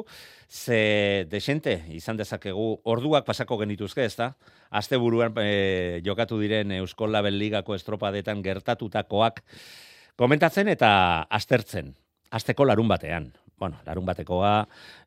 [0.49, 4.32] ze desente izan dezakegu orduak pasako genituzke, ezta?
[4.73, 9.43] Asteburuan e, jokatu diren Euskal Label Ligako estropadetan gertatutakoak
[10.17, 10.89] komentatzen eta
[11.29, 11.93] aztertzen.
[12.34, 13.29] Asteko larun batean.
[13.59, 14.53] Bueno, larun batekoa,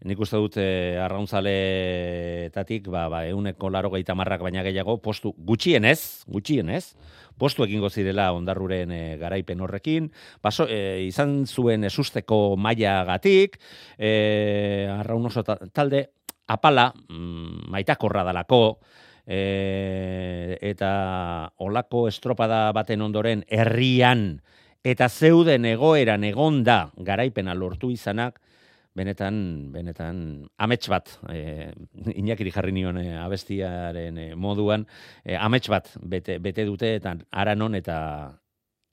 [0.04, 6.94] nik uste dut e, arrauntzaletatik, ba, ba, euneko laro marrak baina gehiago, postu gutxienez, gutxienez,
[7.38, 10.12] postu egingo zirela ondarruren e, garaipen horrekin,
[10.42, 13.58] baso, e, izan zuen esusteko maila gatik,
[13.96, 16.10] e, arraun oso talde,
[16.46, 18.80] apala, mm, maitakorra dalako,
[19.26, 24.42] e, eta olako estropada baten ondoren herrian,
[24.84, 28.41] eta zeuden egoeran egonda garaipena lortu izanak,
[28.94, 29.36] benetan,
[29.72, 30.20] benetan,
[30.58, 31.70] amets bat, e,
[32.14, 34.86] inakiri jarri nion e, abestiaren e, moduan,
[35.24, 37.98] e, amets bat bete, bete dute eta aranon eta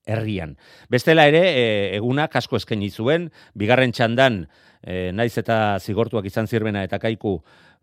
[0.09, 0.55] herrian.
[0.89, 1.65] Bestela ere, e,
[1.97, 4.45] egunak asko eskaini zuen, bigarren txandan,
[4.81, 7.37] e, naiz eta zigortuak izan zirbena eta kaiku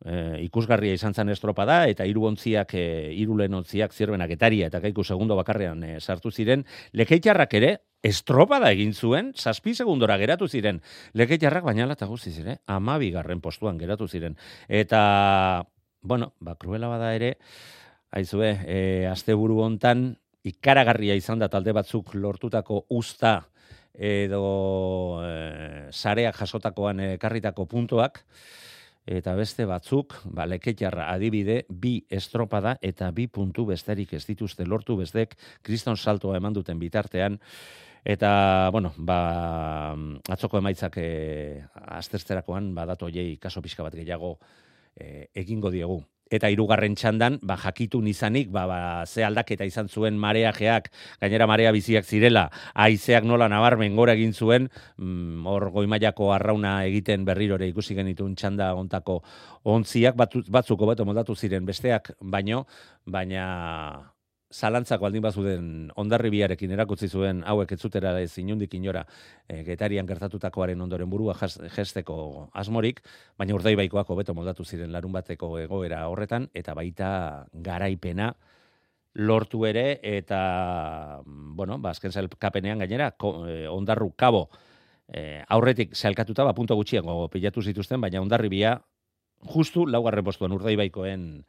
[0.04, 5.04] e, ikusgarria izan zen estropada, eta hiru ontziak, e, hiru ontziak zirbenak etaria eta kaiku
[5.04, 7.76] segundo bakarrean e, sartu ziren, lekeitxarrak ere,
[8.06, 10.80] estropada egin zuen, zazpi segundora geratu ziren,
[11.18, 14.36] lekeitarrak baina lata guzti ziren, amabi garren postuan geratu ziren.
[14.68, 15.64] Eta,
[16.02, 17.36] bueno, ba, kruela bada ere,
[18.14, 18.78] haizue, e,
[19.10, 20.08] azte buru hontan,
[20.46, 23.40] ikaragarria izan da talde batzuk lortutako usta
[23.96, 28.22] edo e, sareak jasotakoan ekarritako puntuak,
[29.06, 34.98] eta beste batzuk, ba, leketjarra adibide, bi estropada eta bi puntu besterik ez dituzte lortu
[34.98, 37.38] bestek, kriston saltoa eman duten bitartean,
[38.06, 39.96] Eta, bueno, ba,
[40.30, 41.06] atzoko emaitzak e,
[41.74, 44.36] azterzterakoan, ba, datu oiei kaso pixka bat gehiago
[44.94, 45.98] e, egingo diegu.
[46.30, 48.78] Eta hirugarren txandan, ba, jakitu nizanik, ba, ba,
[49.10, 52.46] ze aldaketa izan zuen mareajeak, gainera marea biziak zirela,
[52.78, 54.70] haizeak nola nabarmen gora egin zuen,
[55.02, 59.24] mm, hor goimaiako arrauna egiten berrirore ikusi genitun txanda ontako
[59.64, 62.68] ontziak, batzuko beto moldatu ziren besteak, baino,
[63.02, 64.12] baina
[64.52, 69.04] zalantzak baldin bazuden ondarribiarekin erakutzi zuen hauek ez zutera ez inundik inora
[69.48, 71.34] e, getarian gertatutakoaren ondoren burua
[71.76, 73.00] jesteko asmorik,
[73.38, 78.34] baina urdaibaikoak hobeto moldatu ziren larun bateko egoera horretan, eta baita garaipena
[79.16, 83.14] lortu ere, eta, bueno, ba, azken kapenean gainera,
[83.48, 84.48] e, ondarru kabo
[85.08, 88.80] e, aurretik zailkatuta, ba, punto gutxiago pilatu zituzten, baina ondarribia
[89.52, 91.44] justu laugarren postuan urdaibaikoen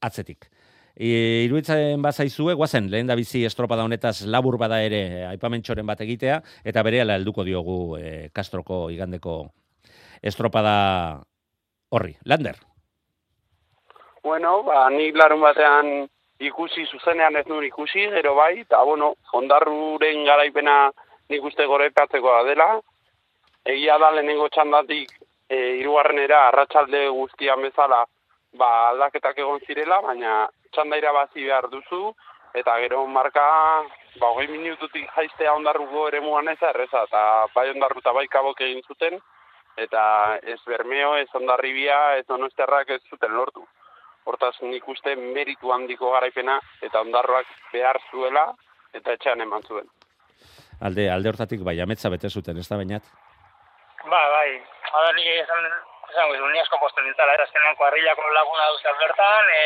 [0.00, 0.50] atzetik.
[0.94, 6.42] E, iruditzen bazaizue, guazen, lehen da bizi estropada honetaz labur bada ere aipamentxoren bat egitea,
[6.64, 9.36] eta bere ala helduko diogu e, Kastroko igandeko
[10.22, 11.22] estropada
[11.90, 12.16] horri.
[12.24, 12.60] Lander?
[14.22, 16.08] Bueno, ba, ni larun batean
[16.42, 20.76] ikusi zuzenean ez nuen ikusi, gero bai, eta bueno, ondarruren garaipena
[21.30, 22.68] nik uste goraipatzeko dela.
[23.64, 25.12] Egia da lehenengo txandatik
[25.48, 28.04] e, irugarrenera arratsalde guztian bezala
[28.58, 32.14] ba, aldaketak egon zirela, baina txanda irabazi behar duzu,
[32.54, 33.44] eta gero marka,
[34.20, 37.22] ba, hogei minututik jaiztea ondarruko ere muan ez erreza, eta
[37.54, 39.20] bai ondarru eta bai kabok egin zuten,
[39.76, 40.02] eta
[40.42, 43.64] ez bermeo, ez ondarribia, ez onosterrak ez zuten lortu.
[44.24, 48.50] Hortaz nik uste meritu handiko garaipena, eta ondarroak behar zuela,
[48.92, 49.88] eta etxean eman zuen.
[50.82, 53.08] Alde, alde hortatik bai, ametza bete zuten, ez da bainat?
[54.02, 54.60] Ba, bai,
[54.92, 55.66] hala nik esan,
[56.10, 59.62] esan, esan, asko posten dintzala, erazkenan kuarrilako laguna duzak bertan, e,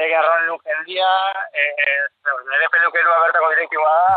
[0.00, 1.08] Ege arroan luken dia,
[1.52, 2.04] eh,
[2.48, 4.14] nire pelukerua bertako direktiua da.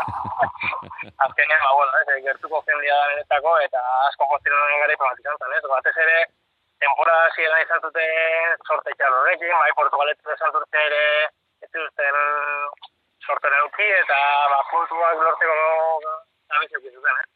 [1.25, 5.41] Azkenean, ba, bueno, ez, gertuko jendia da niretako, eta asko postino nire gara ipamat izan
[5.41, 5.61] zen, ez?
[5.73, 6.23] Batez ere,
[6.86, 11.03] temporada ziegan izan zuten sorte horrekin, bai, Portugaletu izan zuten ere,
[11.67, 12.19] ez zuten
[13.27, 14.19] sorte neuki, eta
[14.55, 15.61] ba, puntuak lorteko
[16.57, 17.29] abizio zuten, eh?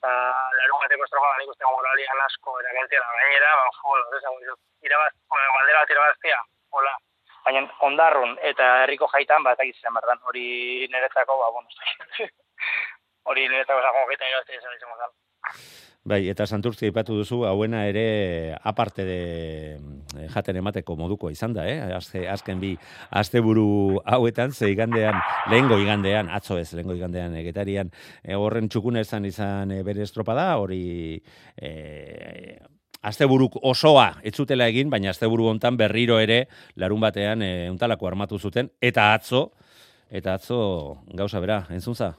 [0.00, 0.12] Eta,
[0.58, 5.98] larun bateko estropa, nik uste moralian asko eragentzia gainera, ba, bueno, ez, irabaz, baldera bat
[5.98, 6.96] irabaztia, hola,
[7.44, 11.68] baina ondarrun eta herriko jaitan bat egitzen berdan hori niretzako ba bueno
[13.30, 15.12] hori niretzako zago gaita irabazte izan izan da
[16.04, 19.20] Bai, eta santurtzi ipatu duzu, hauena ere aparte de
[20.20, 21.78] eh, jaten emateko moduko izan da, eh?
[21.96, 22.74] Azke, azken bi,
[23.08, 25.16] azte buru hauetan, ze igandean,
[25.48, 27.88] lehengo igandean, atzo ez, lehengo igandean egetarian,
[28.20, 30.82] e, horren txukune izan izan e, bere estropada, hori
[31.56, 31.72] e,
[33.04, 36.44] asteburuk osoa ez zutela egin, baina asteburu hontan berriro ere
[36.80, 39.50] larun batean e, untalako armatu zuten, eta atzo,
[40.10, 40.58] eta atzo
[41.14, 42.14] gauza bera, entzunza?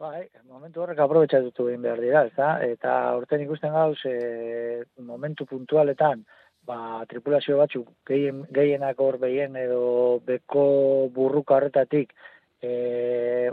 [0.00, 2.48] Bai, momentu horrek aprobetxatutu egin behar dira, ezta?
[2.64, 6.24] Eta urten ikusten gauz, e, momentu puntualetan,
[6.66, 10.66] ba, tripulazio batzuk gehien, gehienak hor behien edo beko
[11.14, 12.12] burruka horretatik
[12.60, 13.50] e,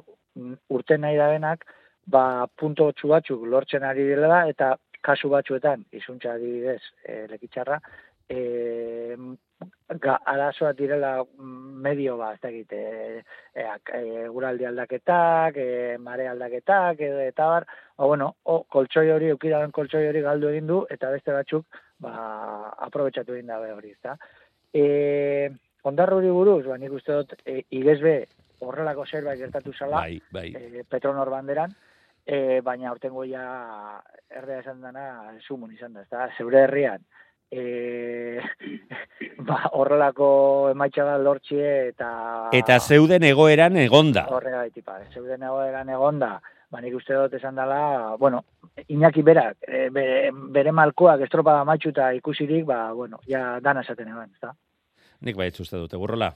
[0.73, 1.67] urten nahi da denak,
[2.05, 7.79] ba, punto batzuk lortzen ari dela eta kasu batzuetan, izuntza adibidez, e, lekitxarra,
[8.29, 9.17] e,
[10.03, 11.11] ga, arazoa direla
[11.83, 12.79] medio ba, ez da egite,
[13.53, 13.65] e,
[13.99, 19.71] e, guraldi aldaketak, e, mare aldaketak, edo, eta bar, ba, bueno, o, koltsoi hori, eukidaren
[19.75, 21.67] koltsoi hori galdu egin du, eta beste batzuk,
[22.03, 22.15] ba,
[22.87, 24.17] aprobetsatu egin dabe hori, ez da.
[24.73, 25.51] E,
[25.83, 28.21] ondarruri buruz, ba, nik uste dut, e, igezbe
[28.63, 30.49] horrelako zerbait gertatu zala, Bai, bai.
[30.55, 31.75] e, Petronor banderan,
[32.25, 33.43] e, baina aurtengo ja
[34.29, 37.03] erdea esan dana sumun izan da, ez da, zeure herrian,
[37.51, 38.39] e,
[39.47, 40.29] ba, horrelako
[40.71, 42.09] emaitza da lortxie eta...
[42.55, 44.25] Eta zeuden egoeran egonda.
[44.31, 46.33] Horrega ba, zeuden egoeran egonda,
[46.71, 48.43] ba, nik uste dut esan dela, bueno,
[48.89, 54.31] Iñaki berak, e, bere, bere malkoak estropada matxuta ikusirik, ba, bueno, ja dana esaten eban,
[54.33, 54.55] ez da?
[55.23, 56.33] Nik bai uste dute, burrola.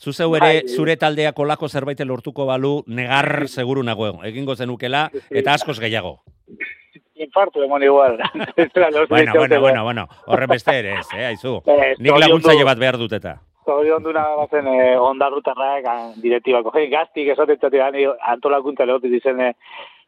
[0.00, 0.68] Zuzeu ere, Bai.
[0.68, 4.22] zure taldeak olako zerbait lortuko balu, negar seguru nagoen.
[4.24, 6.20] Egingo zenukela, eta askoz gehiago.
[7.20, 8.16] Infarto emon igual.
[9.10, 10.08] Bueno, bueno, bueno, bueno.
[10.26, 11.60] Horren beste ere ez, eh, aizu.
[11.66, 13.36] Eh, Nik laguntzaile bat behar dut eta.
[13.66, 16.72] Zorion duna bazen eh, ondarrutarrak ah, direktibako.
[16.74, 19.52] Hey, gaztik esatetzatik antolakuntza lehotik dizen eh,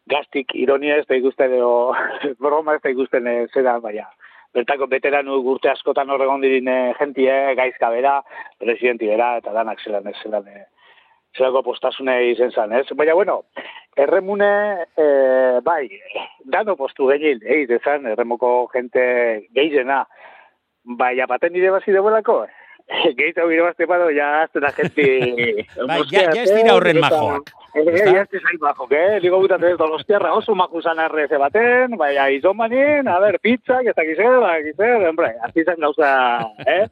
[0.08, 1.92] gaztik ironia ez da ikusten edo
[2.40, 4.08] broma ez da ikusten eh, zera, baina.
[4.52, 8.18] Bertako veteranu urte askotan horregon dirin eh, jentie, gaizka bera,
[8.60, 10.66] presidenti bera, eta danak zelan zelan eh,
[11.36, 12.84] zelako postasune izen zan, ez?
[12.96, 13.38] Baina, bueno,
[13.96, 14.50] erremune,
[14.96, 15.88] eh, bai,
[16.44, 19.04] dano postu gehin, egite zan, erremoko jente
[19.56, 20.02] gehiena,
[20.84, 22.42] bai, apaten nire bazi deuelako,
[23.16, 25.04] Gehiago irabazte bado, ya azten agenti...
[25.88, 27.52] Bai, ja, ja ez dira horren majoak.
[27.74, 29.20] Eh, ja ez dira majoak, eh?
[29.24, 33.94] Digo gutat ez, donostiarra oso makuzan erreze baten, bai, izon banin, a ver, pizza, ez
[33.96, 36.10] dakiz zer, dakiz zer, hombre, azizan gauza,
[36.66, 36.84] eh?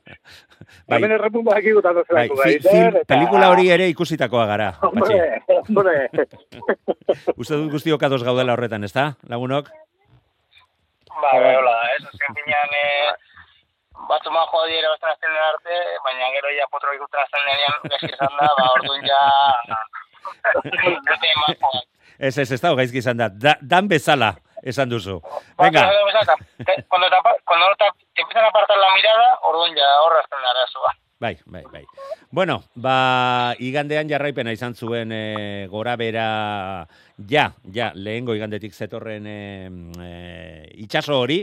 [0.89, 0.97] Bai.
[1.03, 1.13] Hemen
[1.45, 1.63] bak
[2.09, 4.71] Bai, zelako fi, gaiz, film, eta- pelikula hori ere ikusitakoa gara.
[4.81, 5.95] Hombre, hombre.
[7.37, 9.69] Uste dut guztiok ados gaudela horretan, ezta, lagunok?
[11.11, 12.05] Ba, bai, hola da, ez?
[12.09, 13.13] Azken finean, eh,
[14.09, 18.15] batzu man joa dira bazten azten arte, baina gero ja potro ikusten azten denean, gaizki
[18.17, 19.21] esan da, ba, orduan ja...
[22.21, 23.31] Ez, ez, ez da, gaizki izan da.
[23.33, 23.55] da.
[23.65, 25.23] Dan bezala, esan duzu.
[25.57, 25.87] Venga,
[26.89, 30.93] Cuando, te, cuando te, te empiezan a apartar la mirada, orduan ja horra azten arazoa.
[31.19, 31.85] bai, bai, bai.
[32.31, 36.87] Bueno, ba, igandean jarraipena izan zuen e, gora bera,
[37.29, 40.11] ja, ja, lehengo igandetik zetorren e, e,
[40.85, 41.41] itxaso hori,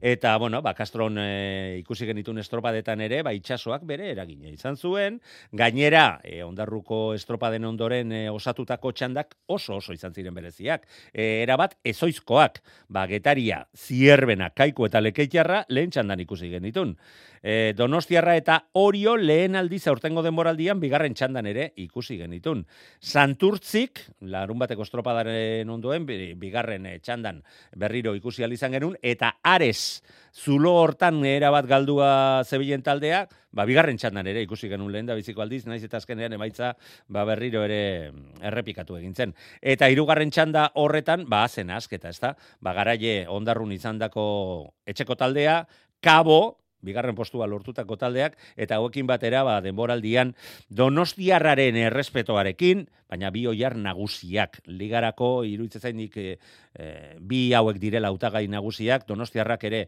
[0.00, 5.20] eta, bueno, ba, Castron e, ikusi genitun estropadetan ere, ba, itxasoak bere eragina izan zuen,
[5.52, 10.86] gainera, e, ondarruko estropaden ondoren e, osatutako txandak oso oso izan ziren bereziak.
[11.12, 16.96] E, erabat, ezoizkoak, ba, getaria, zierbena, kaiku eta lekeitarra lehen txandan ikusi genitun.
[17.42, 22.66] E, Donostiarra eta Orio lehen aldiz aurtengo denboraldian bigarren txandan ere ikusi genitun.
[23.00, 24.84] Santurtzik, larun bateko
[25.20, 27.42] estropadaren ondoen, bi- bigarren eh, txandan
[27.76, 30.02] berriro ikusi izan genuen, eta Ares,
[30.32, 35.42] zulo hortan erabat galdua zebilen taldea, ba, bigarren txandan ere ikusi genuen lehen da biziko
[35.42, 36.74] aldiz, naiz eta azkenean emaitza
[37.08, 39.34] ba, berriro ere mm, errepikatu egin zen.
[39.60, 42.34] Eta hirugarren txanda horretan, ba, zen asketa, ezta?
[42.60, 45.66] Ba, garaie ondarrun izandako etxeko taldea,
[46.00, 50.34] Kabo, bigarren postua lortutako taldeak, eta hauekin batera, ba, denboraldian,
[50.68, 54.60] donostiarraren errespetoarekin, baina bi oiar nagusiak.
[54.66, 56.38] Ligarako, iruditzen zainik, e,
[56.74, 59.86] e, bi hauek direla hautagai nagusiak, donostiarrak ere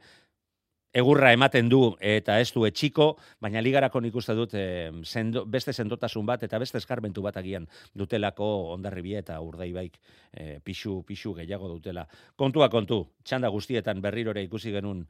[0.93, 4.64] egurra ematen du eta ez du etxiko, baina ligarako nik uste dut e,
[5.09, 7.66] sendo, beste sendotasun bat eta beste eskarmentu bat agian
[7.97, 9.97] dutelako ondarribia eta urdaibaik
[10.32, 12.07] e, pixu, pixu gehiago dutela.
[12.36, 15.07] Kontua kontu, txanda guztietan berrirore ikusi genuen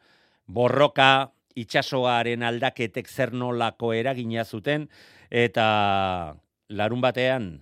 [0.47, 4.88] borroka, itxasoaren aldaketek zer nolako eragina zuten,
[5.30, 6.36] eta
[6.68, 7.53] larun batean,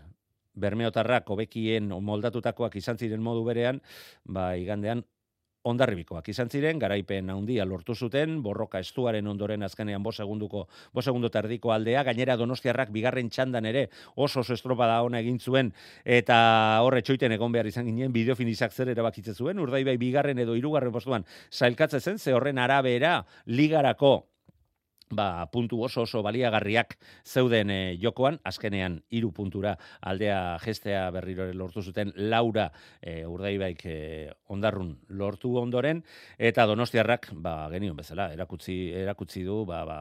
[0.60, 3.80] bermeotarrak hobekien moldatutakoak izan ziren modu berean,
[4.24, 5.04] ba, igandean
[5.62, 6.28] ondarribikoak.
[6.32, 11.72] Izan ziren, garaipen handia lortu zuten, borroka estuaren ondoren azkenean bo segunduko, bo segundo tardiko
[11.74, 15.72] aldea, gainera donostiarrak bigarren txandan ere oso oso estropada ona egin zuen,
[16.04, 20.92] eta horre txoiten egon behar izan ginen, bideofinizak zer erabakitze zuen, urdaibai bigarren edo hirugarren
[20.92, 24.30] postuan sailkatze zen, ze horren arabera ligarako
[25.10, 26.96] ba, puntu oso oso baliagarriak
[27.26, 29.74] zeuden e, jokoan, azkenean hiru puntura
[30.06, 32.70] aldea gestea berriro lortu zuten Laura
[33.02, 33.96] e, Urdaibaik e,
[34.48, 36.02] ondarrun lortu ondoren.
[36.38, 39.98] Eta Donostiarrak ba genion bezala erakutsi erakutsi du ba, ba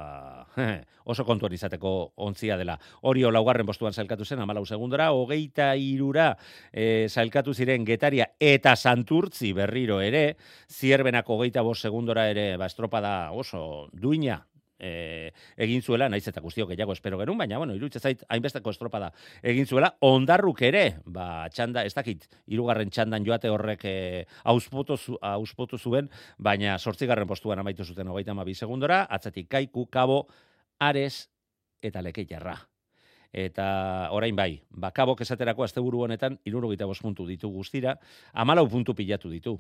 [1.12, 2.78] oso kontuan izateko ontzia dela.
[3.10, 6.36] Orio laugarren postuan sailkatu zen 14 segundora, hogeita irura
[6.72, 10.38] e, sailkatu ziren Getaria eta Santurtzi berriro ere,
[10.70, 14.46] zierbenak hogeita bost segundora ere ba, estropada oso duina
[14.80, 19.12] e, egin zuela, naiz eta guztio gehiago espero gerun, baina, bueno, irutze zait, hainbesteko estropada
[19.44, 23.98] egin zuela, ondarruk ere, ba, txanda, ez dakit, irugarren txandan joate horrek e,
[24.44, 30.28] auspotu, zu, auspotu zuen, baina sortzigarren postuan amaitu zuten hogeita ma segundora, atzatik kaiku, kabo,
[30.80, 31.30] ares,
[31.82, 32.26] eta leke.
[33.32, 38.00] Eta orain bai, bakabok esaterako asteburu honetan, irurogeita bost puntu ditu guztira,
[38.34, 39.60] amalau puntu pilatu ditu.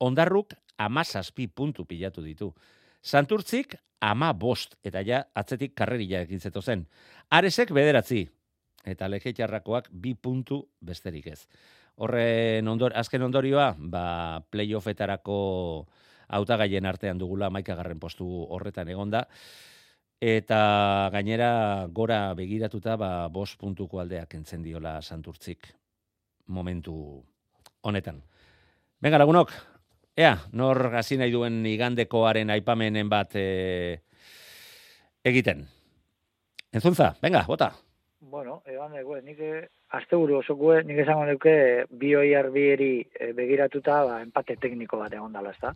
[0.00, 2.54] Ondarruk amazazpi puntu pilatu ditu.
[3.02, 6.86] Santurtzik ama bost, eta ja atzetik karrerila egin zeto zen.
[7.30, 8.24] Aresek bederatzi,
[8.84, 11.44] eta leketxarrakoak bi puntu besterik ez.
[12.00, 15.36] Horren ondor, azken ondorioa, ba, playoffetarako
[16.30, 19.26] hautagaien artean dugula maikagarren postu horretan egonda,
[20.20, 25.68] eta gainera gora begiratuta ba, bost puntuko aldeak entzen diola santurtzik
[26.48, 26.94] momentu
[27.82, 28.20] honetan.
[29.00, 29.52] Venga, lagunok,
[30.16, 34.00] Ea, nor hasi nahi duen igandekoaren aipamenen bat e,
[35.24, 35.62] egiten.
[36.74, 37.70] Entzuntza, venga, bota.
[38.30, 41.54] Bueno, egan egu, nik eh, azte buru oso gue, nik esango nuke
[42.02, 45.72] bioi arbieri e, begiratuta ba, empate tekniko bat egon dala, ezta?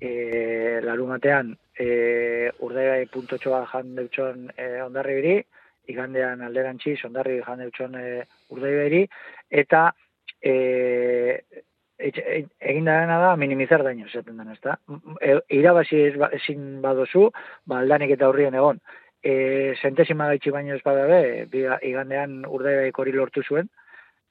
[0.00, 5.36] E, larun batean, e, urdaigai puntotxoa jan deutxon e, ondarri biri,
[5.92, 8.08] igandean alderantziz, ondarri jan deutxon e,
[8.52, 9.04] urdaigai
[9.62, 9.86] eta
[10.42, 10.54] e,
[11.98, 14.78] egin dena da minimizar daño, esaten den, ezta?
[15.20, 17.30] E, irabazi ez, ba, ezin badozu,
[17.66, 18.80] ba, aldanik eta horrien egon.
[19.22, 21.46] E, zentesima gaitxi baino ez badabe,
[21.82, 23.70] igandean urdai hori lortu zuen,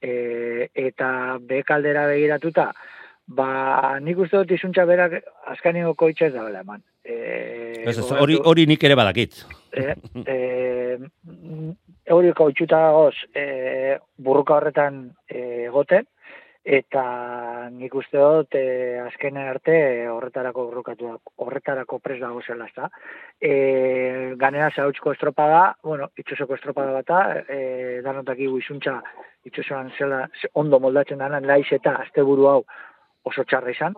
[0.01, 2.72] e, eta bekaldera begiratuta,
[3.26, 5.22] ba, nik uste dut izuntza berak
[5.55, 6.84] azkaniko koitza ez da eman.
[7.03, 7.86] E,
[8.20, 9.43] hori, hori nik ere badakit.
[9.72, 9.95] E,
[10.28, 10.97] e,
[12.11, 16.05] hori koitzuta goz, e, burruka horretan e, goten,
[16.64, 19.76] eta nik uste dut e, azkenen arte
[20.07, 21.09] horretarako borrokatu
[21.43, 22.89] horretarako pres dago zela, ezta.
[23.39, 29.01] E, ganera zautzko estropada, bueno, itxosoko estropada bata, e, danotak igu izuntza
[29.43, 32.61] itxosoan zela ondo moldatzen dana, laiz eta asteburu hau
[33.28, 33.93] oso txarra izan,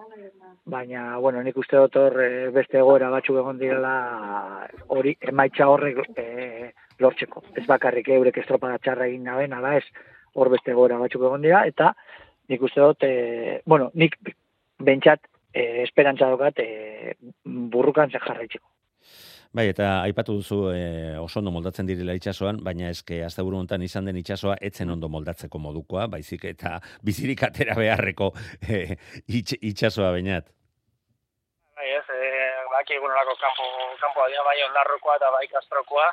[0.65, 2.17] baina, bueno, nik uste dut hor
[2.53, 7.43] beste egoera batzu egon direla hori emaitza horrek e, lortzeko.
[7.57, 9.85] Ez bakarrik eurek estropada txarra egin nabeen, ala ez,
[10.35, 11.93] hor beste egoera batzuk egon dira, eta
[12.49, 14.17] nik uste dut, e, bueno, nik
[14.79, 17.15] bentsat e, esperantza dokat e,
[17.45, 18.67] burrukan ze jarraitzeko.
[19.55, 20.79] Bai, eta aipatu duzu e,
[21.15, 25.61] oso ondo moldatzen direla itsasoan, baina eske asteburu hontan izan den itsasoa etzen ondo moldatzeko
[25.63, 26.73] modukoa, baizik eta
[27.07, 28.33] bizirik atera beharreko
[28.67, 28.97] e,
[29.31, 30.51] itx, itsasoa bainat.
[31.79, 32.27] Bai, ez, e,
[32.73, 33.69] baki egunerako kanpo,
[34.03, 36.09] kanpo adia bai ondarrokoa eta bai kastrokoa.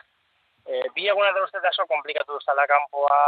[0.62, 3.18] E, bi egunetan uste da oso komplikatu duzala kanpoa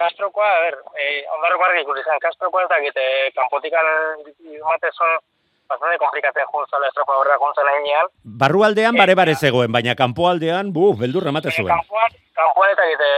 [0.00, 3.02] Kastrokoa, a ber, eh, ondarroko argi ikusi zen, Kastrokoa ez da egite,
[3.36, 3.88] kanpotikan
[4.64, 5.18] matezun,
[5.68, 8.08] bastante komplikatzen juntzala estropa horra juntzala inean.
[8.42, 11.68] Barrualdean bare bare zegoen, baina kanpoaldean, bu, beldur remate zuen.
[11.74, 13.10] Kanpoan, kanpoan eta egite,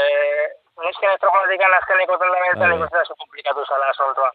[0.88, 4.32] nesken estropatik azkeneko zen da bentzen, ikusi da komplikatu zala asuntoa.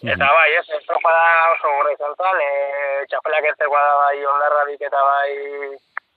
[0.00, 5.02] Eta bai, ez, estropa da oso gure izan tal, e, txapelak da bai ondarradik eta
[5.12, 5.32] bai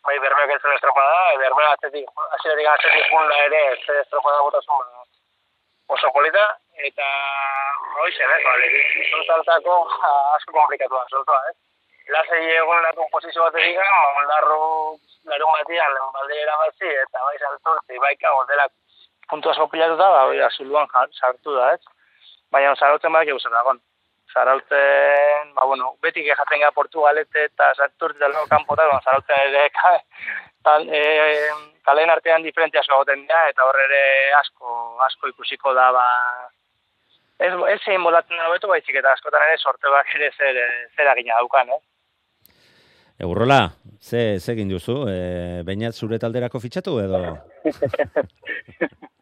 [0.07, 4.87] bai bermeak entzen estropada, bermeak atzetik, atzetik, atzetik junda ere, ez estropada botasun,
[5.93, 6.43] oso polita,
[6.89, 7.07] eta
[7.99, 8.69] hoi zen, ez, bale,
[9.05, 9.77] izuntzaltako
[10.35, 11.57] asko komplikatu da, soltoa, ez.
[12.13, 13.85] Lasei egon lakun posizio bat egiga,
[14.19, 14.59] ondarro
[15.31, 18.73] larun batian, balde erabatzi, eta bai saltortzi, bai kago, delak
[19.29, 20.89] puntu asko pilatu da, bai, azuluan
[21.19, 21.81] sartu da, ez.
[22.51, 23.79] Baina zarautzen badak eguzen dagoen.
[24.33, 29.67] Zarautzen, ba, bueno, beti gehatzen gara Portugalete eta sarturti da luego kanpota, zarautzen ere,
[30.65, 31.03] tal, e,
[31.85, 34.03] kalen artean diferentzia asko goten da, eta horre ere
[34.39, 36.07] asko, asko ikusiko da, ba,
[37.37, 40.61] ez, ez zein moldatzen da betu, baitzik eta askotan ere sorte bak ere zer,
[40.97, 41.81] zer agina daukan, eh?
[43.23, 43.61] Eurrola,
[44.01, 45.03] ze, ze egin duzu?
[45.07, 45.17] E,
[45.67, 47.21] Bainat zure talderako fitxatu edo?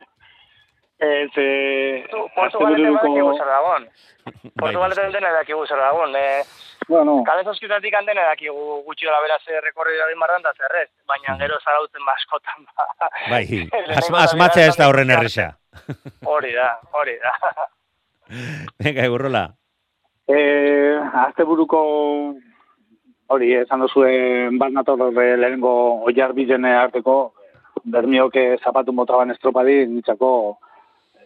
[1.02, 2.06] Ez, eh...
[2.36, 3.88] Portugalete bak egun zer dagoen.
[4.62, 6.14] Portugalete dena dakigu zer dagoen.
[6.20, 6.44] Eh,
[6.92, 7.16] bueno.
[7.26, 11.58] Kale zoskitatik handen edakigu gutxi gara bera zer rekorri da marran da zerrez, baina gero
[11.64, 13.10] zarautzen baskotan ba.
[13.34, 13.46] Bai,
[14.28, 15.50] asmatzea ez da horren erresa.
[16.36, 17.34] Hori da, hori da.
[18.86, 19.46] Venga, egurrola.
[20.30, 21.82] Eh, azte buruko
[23.34, 27.34] hori, esan duzuen bat nator lehenengo oiar arteko,
[27.84, 30.60] bermioke zapatu motaban estropadi, nitzako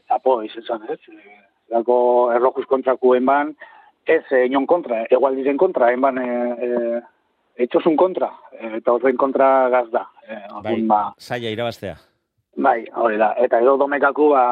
[0.08, 1.00] zapo izan, ez?
[1.70, 1.98] Zako
[2.36, 3.56] erlojuz kontraku enban,
[4.06, 7.00] ez eh, inon kontra, egual diren kontra, enban eh, eh,
[7.66, 8.30] etxosun kontra,
[8.60, 10.06] eh, eta horren kontra gazda.
[10.28, 11.96] Eh, Bai, orduan, ba, saia irabaztea.
[12.56, 13.34] Bai, hori da.
[13.44, 14.46] Eta edo domekaku ba,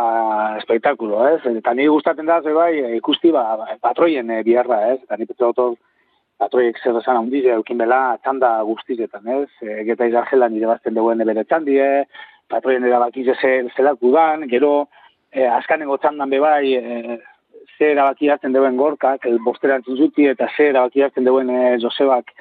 [0.60, 1.40] espektakulo, ez?
[1.48, 3.46] Eta ni gustatzen da, ze bai, eh, ikusti ba,
[3.82, 5.00] patroien e, biharra, ez?
[5.06, 5.80] Eta ni petze dut
[6.42, 9.48] patroiek zer esan handiz, eukin bela txanda guztizetan, ez?
[9.62, 11.88] E, geta izargela nire bazten duen bere txandie,
[12.52, 14.90] patroien erabakize ze, zelaku dan, gero,
[15.34, 17.20] e, askanengo txandan be bai, e,
[17.78, 22.34] ze erabaki hartzen duen gorkak, el bosterantzin zuti, eta ze erabaki hartzen duen e, Josebak,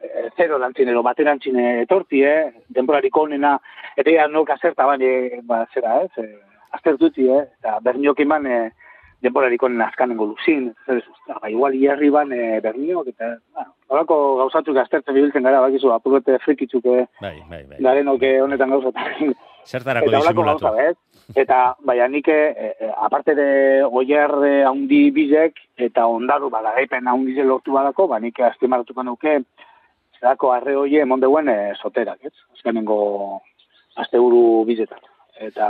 [0.00, 2.52] e, zero lantzin, ero baterantzin etorti, eh?
[2.68, 3.56] denborariko onena,
[3.96, 5.10] eta ja nok azerta bani,
[5.48, 6.12] ba, zera, ez?
[6.24, 6.30] E,
[6.78, 7.44] aztertuti, eh?
[7.60, 8.60] Eta berniok iman, e,
[9.20, 14.16] denborariko onena azkanengo luzin, zer ez, ba, igual hierri ban e, berniok, eta, ba, horako
[14.38, 17.80] gauzatuk aztertzen bibiltzen gara, bakizu, apurrete frikitzuk e, Bai, bai, bai.
[17.84, 19.34] garenok e, honetan gauzatan.
[19.66, 20.64] Zertarako disimulatu.
[20.70, 20.92] gauza?
[21.38, 27.44] Eta, baina nik, e, aparte de oier e, haundi bizek, eta ondaru badagaipen haundi ze
[27.44, 29.38] lortu badako, ba nik aztimaratuko nuke,
[30.18, 32.34] zerako arre hoie emon deuen e, soterak, ez?
[32.56, 33.40] Azkenengo
[33.96, 34.98] asteburu bizetan.
[35.40, 35.68] Eta,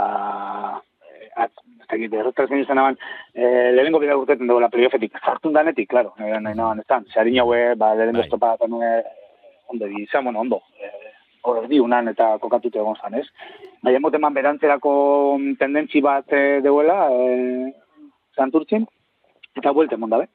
[1.35, 2.97] at, ez dakit, erretrazien izan aban,
[3.33, 3.45] e,
[3.75, 7.75] lehenengo bida urteten duela playoffetik, zartun danetik, klaro, e, nahi nahan, ez dan, zeharin haue,
[7.75, 8.27] ba, lehenengo Bai.
[8.27, 8.93] estopatan nue,
[11.43, 13.27] ondo di, izan, bueno, ondo, e, hor erdi unan eta kokatute egon zan, ez?
[13.81, 17.73] Baina moteman berantzerako tendentzi bat e, deuela, e,
[18.35, 18.85] santurtzin,
[19.55, 20.27] eta buelte mondabe.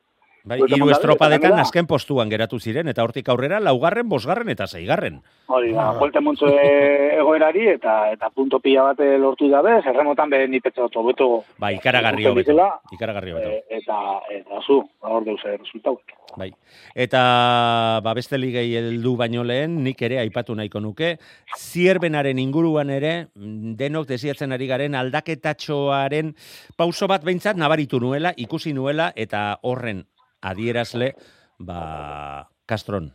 [0.47, 4.69] Bai, Buelta hiru estropadetan eta azken postuan geratu ziren, eta hortik aurrera laugarren, bosgarren eta
[4.71, 5.19] zeigarren.
[5.51, 10.45] Hori da, buelte montzo egoerari eta eta punto pila bat eh, lortu dabe, zerremotan be
[10.47, 11.29] ni petza oto beto
[11.59, 12.55] Bai, ikaragarri hobeto.
[12.95, 13.51] Ikaragarri hobeto.
[13.51, 13.99] e, eta
[14.39, 16.15] eta zu, hor deuz resultauek.
[16.37, 16.53] Bai.
[16.95, 21.17] Eta ba beste ligei heldu baino lehen nik ere aipatu nahiko nuke
[21.59, 26.37] zierbenaren inguruan ere mm, denok desiatzen ari garen aldaketatxoaren
[26.77, 30.05] pauso bat behintzat nabaritu nuela, ikusi nuela eta horren
[30.51, 31.15] adierazle
[31.59, 33.13] ba Castron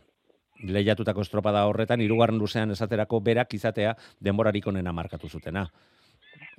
[0.62, 5.66] lehiatutako estropada horretan hirugarren luzean esaterako berak izatea denborarik onena markatu zutena.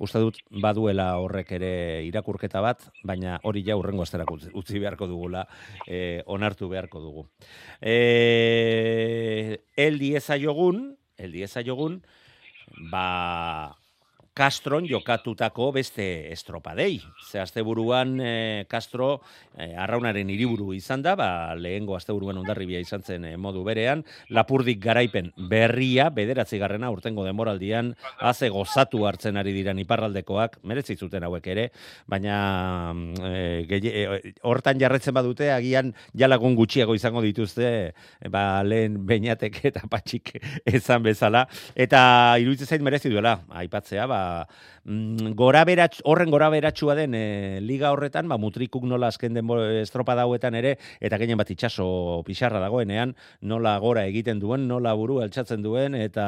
[0.02, 1.70] Uste dut baduela horrek ere
[2.06, 5.44] irakurketa bat, baina hori ja urrengo asterak utzi, beharko dugula,
[5.86, 7.26] eh, onartu beharko dugu.
[7.80, 12.02] Eh, el diezaiogun, el diezaiogun,
[12.90, 13.76] ba
[14.34, 16.98] Castron jokatutako beste estropadei.
[17.22, 19.20] Ze asteburuan eh, Castro
[19.54, 24.02] eh, arraunaren hiriburu izan da, ba, lehengo asteburuan ondarribia izan zen eh, modu berean,
[24.34, 31.28] lapurdik garaipen berria, bederatzi garrena urtengo demoraldian, haze gozatu hartzen ari diran iparraldekoak, merezi zuten
[31.28, 31.68] hauek ere,
[32.10, 32.40] baina
[32.90, 37.94] mm, eh, hortan jarretzen badute, agian jalagun gutxiago izango dituzte,
[38.34, 40.34] ba, lehen beinatek eta patxik
[40.74, 41.46] ezan bezala,
[41.78, 42.02] eta
[42.42, 44.23] iruditzen zait merezi duela, aipatzea, ba,
[45.34, 49.50] gora beratx, horren gora beratxua den e, liga horretan, ba, mutrikuk nola azken den
[49.80, 51.86] estropa dauetan ere, eta gehien bat itxaso
[52.26, 56.26] pixarra dagoenean, nola gora egiten duen, nola buru altxatzen duen, eta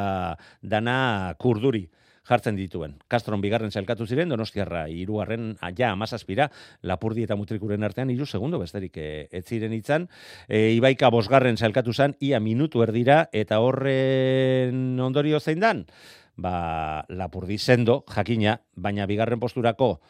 [0.63, 1.87] dana kurduri
[2.27, 2.97] jartzen dituen.
[3.09, 6.49] Castron bigarren sailkatu ziren, Donostiarra hirugarren ah, ja amazazpira,
[6.83, 10.09] Lapurdi eta Mutrikuren artean hiru segundo besterik e, ez ziren itzan.
[10.49, 15.87] E, Ibaika bosgarren sailkatu zan, ia minutu erdira, eta horren ondorio zein dan?
[16.37, 20.01] Ba, Lapurdi sendo, jakina, baina bigarren posturako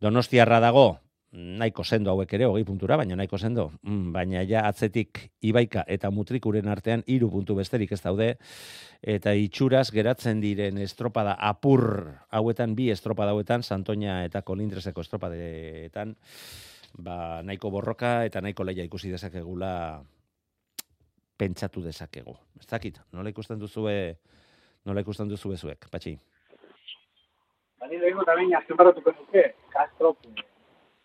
[0.00, 1.00] Donostiarra dago,
[1.36, 3.70] nahiko sendo hauek ere, hogei puntura, baina nahiko sendo.
[3.82, 8.28] Mm, baina ja atzetik Ibaika eta Mutrikuren artean hiru puntu besterik ez daude,
[9.02, 16.16] eta itxuraz geratzen diren estropada apur hauetan, bi estropada hauetan, Santoña eta Kolindreseko estropadeetan,
[16.98, 20.02] ba, nahiko borroka eta nahiko leia ikusi dezakegula
[21.36, 22.36] pentsatu dezakegu.
[22.60, 24.16] Ez dakit, nola ikusten duzue,
[24.86, 26.14] nola ikusten duzue zuek, patxi?
[27.80, 30.14] Bani lehenko eta bain azkenbaratuko nuke, Castro,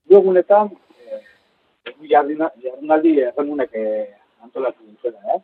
[0.10, 0.70] diogunetan,
[1.08, 1.22] eh,
[2.12, 4.06] jardunaldi erremunek eh,
[4.44, 5.42] antolatu duzuela, eh?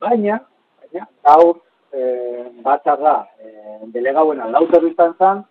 [0.00, 0.38] Baina,
[0.80, 1.58] baina, gaur
[1.92, 5.44] eh, batzarra eh, delegauena lauter izan zen,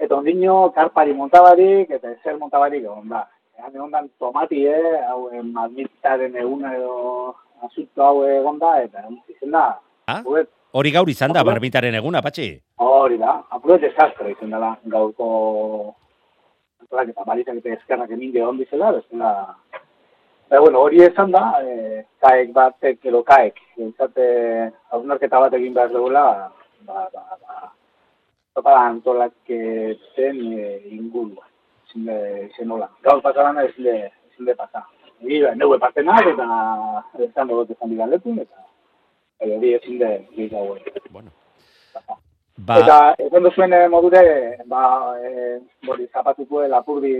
[0.00, 3.26] eta ondino karpari montabarik, eta ezer montabarik egon da.
[3.58, 7.36] Egan egon dan tomati, eh, hau eh, madmitaren eguna edo
[7.66, 9.68] asunto hau egon da, eta izen da,
[10.10, 10.22] Ah?
[10.26, 12.52] Hauek, Hori gaur izan da, barbitaren eguna, patxi?
[12.86, 15.30] Hori da, apuro desastre izan dela gaurko
[16.84, 19.32] antolaketa balizak eta eskerrak eminde hon dizela, bezala...
[20.50, 24.28] Baina, bueno, hori esan da, e, kaek batek edo kaek, izate
[24.94, 26.24] hausnarketa bat egin behar dugula,
[26.86, 27.70] ba, ba, ba,
[28.54, 31.46] topa da antolaketen e, ingurua,
[31.88, 32.90] ezin de, ezin nola.
[33.06, 33.98] Gaur pasaran ezin de,
[34.30, 34.86] ezin de pasa.
[35.26, 36.50] Gira, neue partenak, eta
[37.26, 38.69] ezan dut ezan dira letun, eta
[39.40, 40.76] e, hori ezin de, gehiago.
[41.10, 41.30] Bueno.
[42.66, 42.76] Ba...
[42.82, 44.22] Eta esan duzuen eh, modure,
[44.68, 47.14] ba, e, bori, zapatuko lapurdi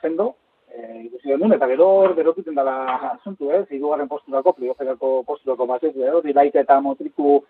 [0.00, 0.28] zendo,
[0.70, 2.76] e, ikusi genuen, eta gero berotuten dela
[3.10, 3.64] asuntu, ez?
[3.70, 7.40] Hirugarren posturako, plioferako posturako batez, gero, dilaita eta motriku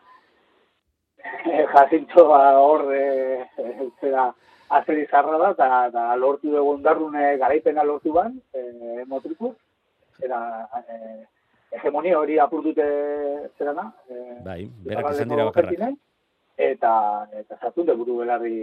[1.21, 3.05] e, jasintxoa hor e,
[3.59, 4.31] e, zera
[4.81, 9.53] azeri zarra da, eta, eta lortu dugu ondarrune garaipena lortu ban, e, motriku,
[10.25, 10.41] era
[10.81, 11.27] e,
[11.73, 12.87] hegemonia hori apurdute
[13.59, 13.91] zerana.
[14.09, 15.99] E, bai, berak izan dira bakarrak.
[16.57, 16.93] Eta,
[17.37, 18.57] eta zartun buru belarri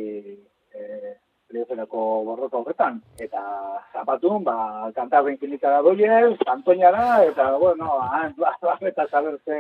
[0.74, 1.14] e,
[1.54, 3.42] Leozeneko borroka horretan, eta
[3.94, 9.60] zapatun, ba, kantarren kinita da doiel, kantoinara, eta, bueno, han, ba, ba, eta saber ze,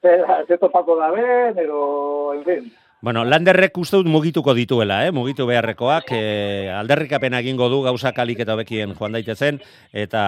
[0.00, 0.14] ze,
[0.48, 2.72] ze topako da ben, ero, en fin.
[3.06, 5.12] Bueno, landerrek uste dut mugituko dituela, eh?
[5.14, 9.60] mugitu beharrekoak, eh, alderrikapen egingo du gauza kalik eta bekien joan daitezen,
[9.94, 10.22] eta,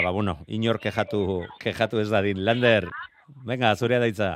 [0.00, 2.40] ba, bueno, inor kejatu, kejatu ez dadin.
[2.46, 2.86] Lander,
[3.44, 4.30] venga, zurea daitza.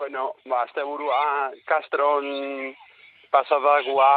[0.00, 2.26] Bueno, ba, azte burua, Castron
[3.30, 4.10] pasadagua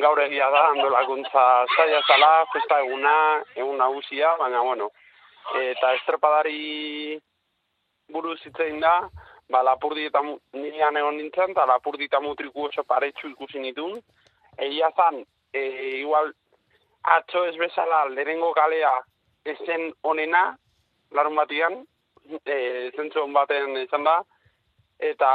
[0.00, 1.42] gaur egia da, andolakuntza
[1.76, 3.14] zaila zala, festa eguna,
[3.58, 4.88] egun nagusia, baina, bueno,
[5.66, 7.20] eta estropadari
[8.08, 9.02] buruz hitzein da,
[9.52, 10.22] ba, lapurdi eta
[10.56, 13.98] nirean egon nintzen, eta lapurdi eta mutriku oso paretsu ikusi nitun.
[14.66, 15.22] Egia zan,
[15.52, 15.62] e,
[16.00, 16.32] igual,
[17.16, 18.92] atxo ez bezala, lehenengo kalea
[19.54, 20.44] esen onena,
[21.12, 21.82] larun batian,
[22.46, 22.56] e,
[22.96, 24.16] zentzu baten izan da,
[25.12, 25.30] eta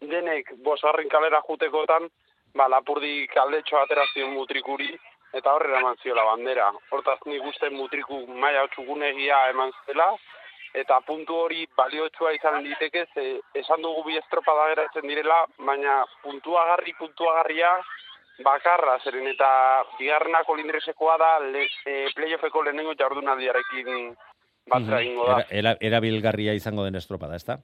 [0.00, 2.08] denek bosarrin kalera jutekotan,
[2.58, 4.90] ba, lapurdi kaldetxo aterazion mutrikuri,
[5.32, 6.70] eta horrela eman ziola bandera.
[6.92, 10.10] Hortaz nik uste mutriku maia txugunegia eman zela,
[10.74, 16.02] eta puntu hori baliotsua izan diteke, ze esan dugu bi estropa da geratzen direla, baina
[16.22, 17.72] puntua garri, puntua garria,
[18.44, 19.48] bakarra, zeren eta
[19.98, 24.14] bigarrenako lindresekoa da le, e, playoffeko lehenengo jardunaldiarekin
[24.70, 25.06] batra mhm.
[25.10, 25.38] ingo da.
[25.50, 27.58] Era, erabilgarria izango den estropa da, ezta?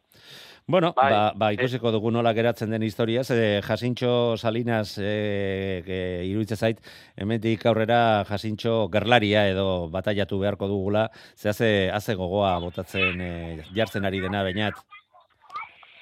[0.70, 6.00] Bueno, bai, ba, ba ikusiko dugu nola geratzen den historia, ze Jasintxo Salinas e, e,
[6.28, 6.82] iruditze zait,
[7.16, 11.06] hemendik aurrera Jasintxo gerlaria edo bataiatu beharko dugula,
[11.40, 13.30] ze haze, haze gogoa botatzen e,
[13.72, 14.76] jartzen ari dena bainat.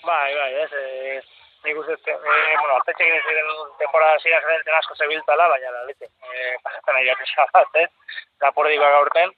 [0.02, 1.22] Bai, bai, ez, e,
[1.68, 6.10] nik uste, e, bueno, artetxe egin ziren temporada zira gerenten asko zebiltala, baina da, lete,
[6.10, 7.14] e, pasatzen ari
[7.54, 7.90] bat, ez,
[8.42, 9.30] rapordik gaurten,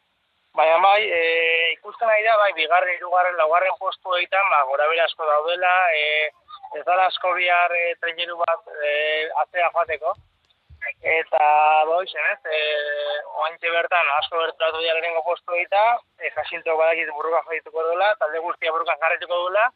[0.56, 5.26] Baina bai, e, ikusten nahi da, bai, bigarren, irugarren, laugarren postu egiten, ba, gora asko
[5.26, 6.30] daudela, e,
[6.78, 10.14] ez dala asko bihar e, treneru bat e, atzea joateko.
[11.02, 11.42] Eta,
[11.90, 12.60] bai, zen ez, e,
[13.42, 18.42] oantxe bertan, asko bertatu dira lehenengo postu egiten, e, jasintu badakit burruka joituko duela, talde
[18.46, 19.66] guztia burruka jarretuko duela,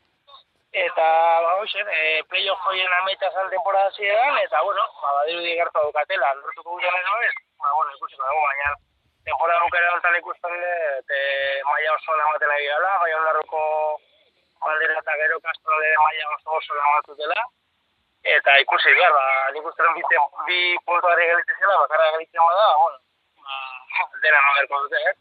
[0.73, 1.09] eta,
[1.47, 6.35] bai, zen, e, playo joien amaita zan temporada ziren, eta, bueno, ba, badiru digertu dukatela,
[6.41, 8.75] lortuko guten edo ez, ba, bueno, ikusiko dugu, baina,
[9.23, 11.21] Tempora bukera hortan ikusten dut, e,
[11.69, 13.61] maia oso namaten ari gala, bai ondarruko
[14.65, 17.45] baldera eta gero kastrole maia oso oso namatu dela.
[18.35, 19.23] Eta ikusi behar, ba,
[19.55, 20.03] nik uste bi,
[20.49, 22.99] bi puntuare galitzen zela, bakarra galitzen bada, bueno,
[23.47, 25.15] ba, dena nagerko dute, eh?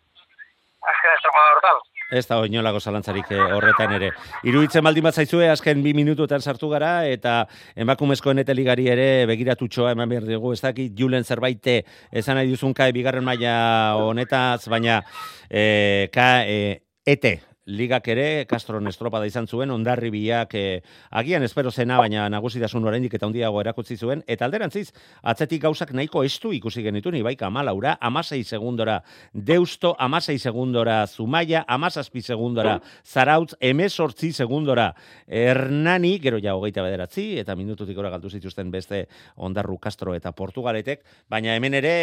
[0.93, 1.81] Azken estropada hortan.
[2.11, 4.09] Ez da oinolako zalantzarik eh, horretan ere.
[4.43, 7.45] Iruditzen baldin bat zaizue, azken bi minutuetan sartu gara, eta
[7.79, 11.81] emakumezkoen eta ligari ere begiratu txoa eman behar dugu, ez dakit julen zerbaite
[12.11, 13.53] esan nahi duzun kae bigarren maila
[14.01, 14.99] honetaz, baina
[15.47, 17.39] e, ka e, ete
[17.71, 22.85] ligak ere, Castro Nestropa da izan zuen, ondarri biak eh, agian espero zena, baina nagusitasun
[22.87, 24.89] oraindik eta handiago erakutsi zuen, eta alderantziz,
[25.23, 28.99] atzetik gauzak nahiko estu ikusi genitu, ni baika amalaura, amasei segundora
[29.33, 34.91] deusto, amasei segundora zumaia, amasazpi segundora zarautz, emesortzi segundora
[35.27, 39.05] hernani, gero ja hogeita bederatzi, eta minututik ora galdu zituzten beste
[39.37, 41.95] ondarru Castro eta Portugaletek, baina hemen ere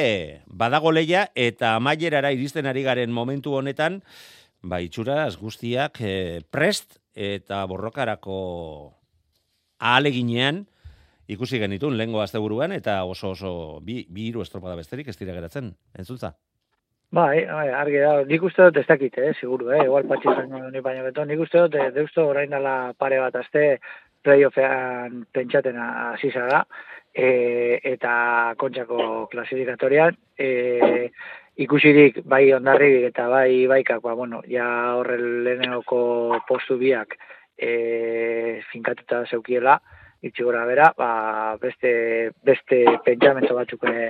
[0.47, 4.03] badago leia eta amaierara iristen ari garen momentu honetan,
[4.63, 8.39] ba, itxuraz guztiak e, prest eta borrokarako
[9.79, 10.67] ahaleginean
[11.29, 13.53] ikusi genitun lehengo asteburuan eta oso oso
[13.85, 16.35] bi, bi iru estropada besterik ez dira geratzen, entzutza?
[17.13, 20.59] Bai, bai, argi da, nik uste dut ez dakit, eh, seguru, eh, igual patxi zango
[20.71, 23.79] ni baino beto, nik uste dut, eh, deusto orain dala pare bat aste
[24.23, 26.67] playoffean pentsaten hasi da,
[27.15, 31.11] e, eta kontxako klasifikatorian, e,
[31.59, 37.17] ikusirik bai ondarri eta bai baikak, ba, bueno, ja horre leheneko postu biak
[37.59, 39.79] e, finkatuta zeukiela,
[40.23, 41.91] itxi gora bera, ba, beste,
[42.47, 44.09] beste pentsamento batzuk e,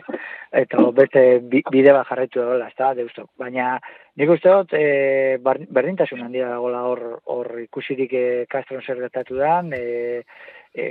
[0.60, 3.30] eta beste bide bat jarretu dela, ez da, deustok.
[3.40, 3.74] Baina
[4.20, 9.72] nik uste dut, e, berdintasun handia dagoela hor, hor ikusirik e, kastron zer gertatu dan,
[9.72, 10.22] e,
[10.72, 10.86] e,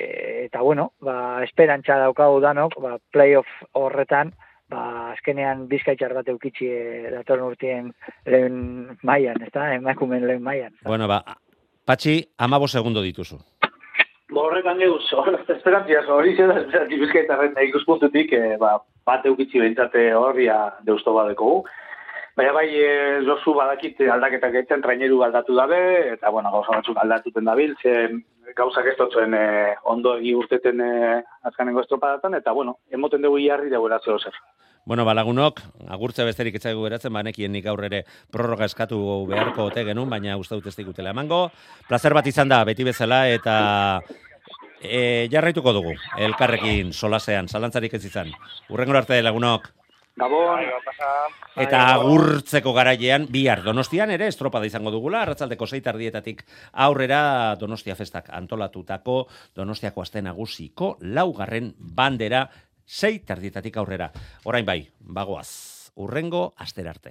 [0.48, 4.34] eta bueno, ba, esperantza daukagu danok, ba, playoff horretan,
[4.72, 7.92] ba, azkenean bizkaitxar bat eukitzi e, datorren urtien
[8.26, 10.74] lehen maian, ez da, emakumen lehen maian.
[10.86, 11.22] Bueno, ba,
[11.88, 13.38] Patxi, amabo segundo dituzu.
[14.38, 15.06] Horretan geuz,
[15.56, 21.62] esperantzia hori zela, esperantzia bizkaitarren ikuspuntutik, e, ba, bat eukitzi behintzate horria deusto badeko
[22.38, 22.90] Baina bai, e,
[23.26, 25.80] Josu badakit aldaketak egiten traineru aldatu dabe,
[26.14, 28.12] eta bueno, gauza batzuk aldatuten dabil, ze
[28.56, 29.48] gauzak ez dutzen e,
[29.90, 30.92] ondo egi urteten e,
[31.50, 34.38] azkanengo estropadatan, eta bueno, emoten dugu iarri dugu erazio zer.
[34.86, 40.38] Bueno, balagunok, agurtze besterik etzaigu beratzen, banekien nik aurrere prorroga eskatu beharko ote genuen, baina
[40.38, 41.48] uste dut ez digutela emango.
[41.90, 43.58] Plazer bat izan da, beti bezala, eta
[44.78, 45.98] e, jarraituko dugu,
[46.30, 48.30] elkarrekin solasean, zalantzarik ez izan.
[48.70, 49.68] Urrengo arte lagunok.
[50.18, 50.64] Gabon.
[51.62, 56.42] Eta agurtzeko garailean bihar Donostian ere estropada izango dugula arratsaldeko 6 tardietatik
[56.74, 62.48] aurrera Donostia festak antolatutako Donostiako aste nagusiko laugarren bandera
[62.88, 64.10] 6 tardietatik aurrera.
[64.46, 65.92] Orain bai, bagoaz.
[65.98, 67.06] Urrengo asterarte.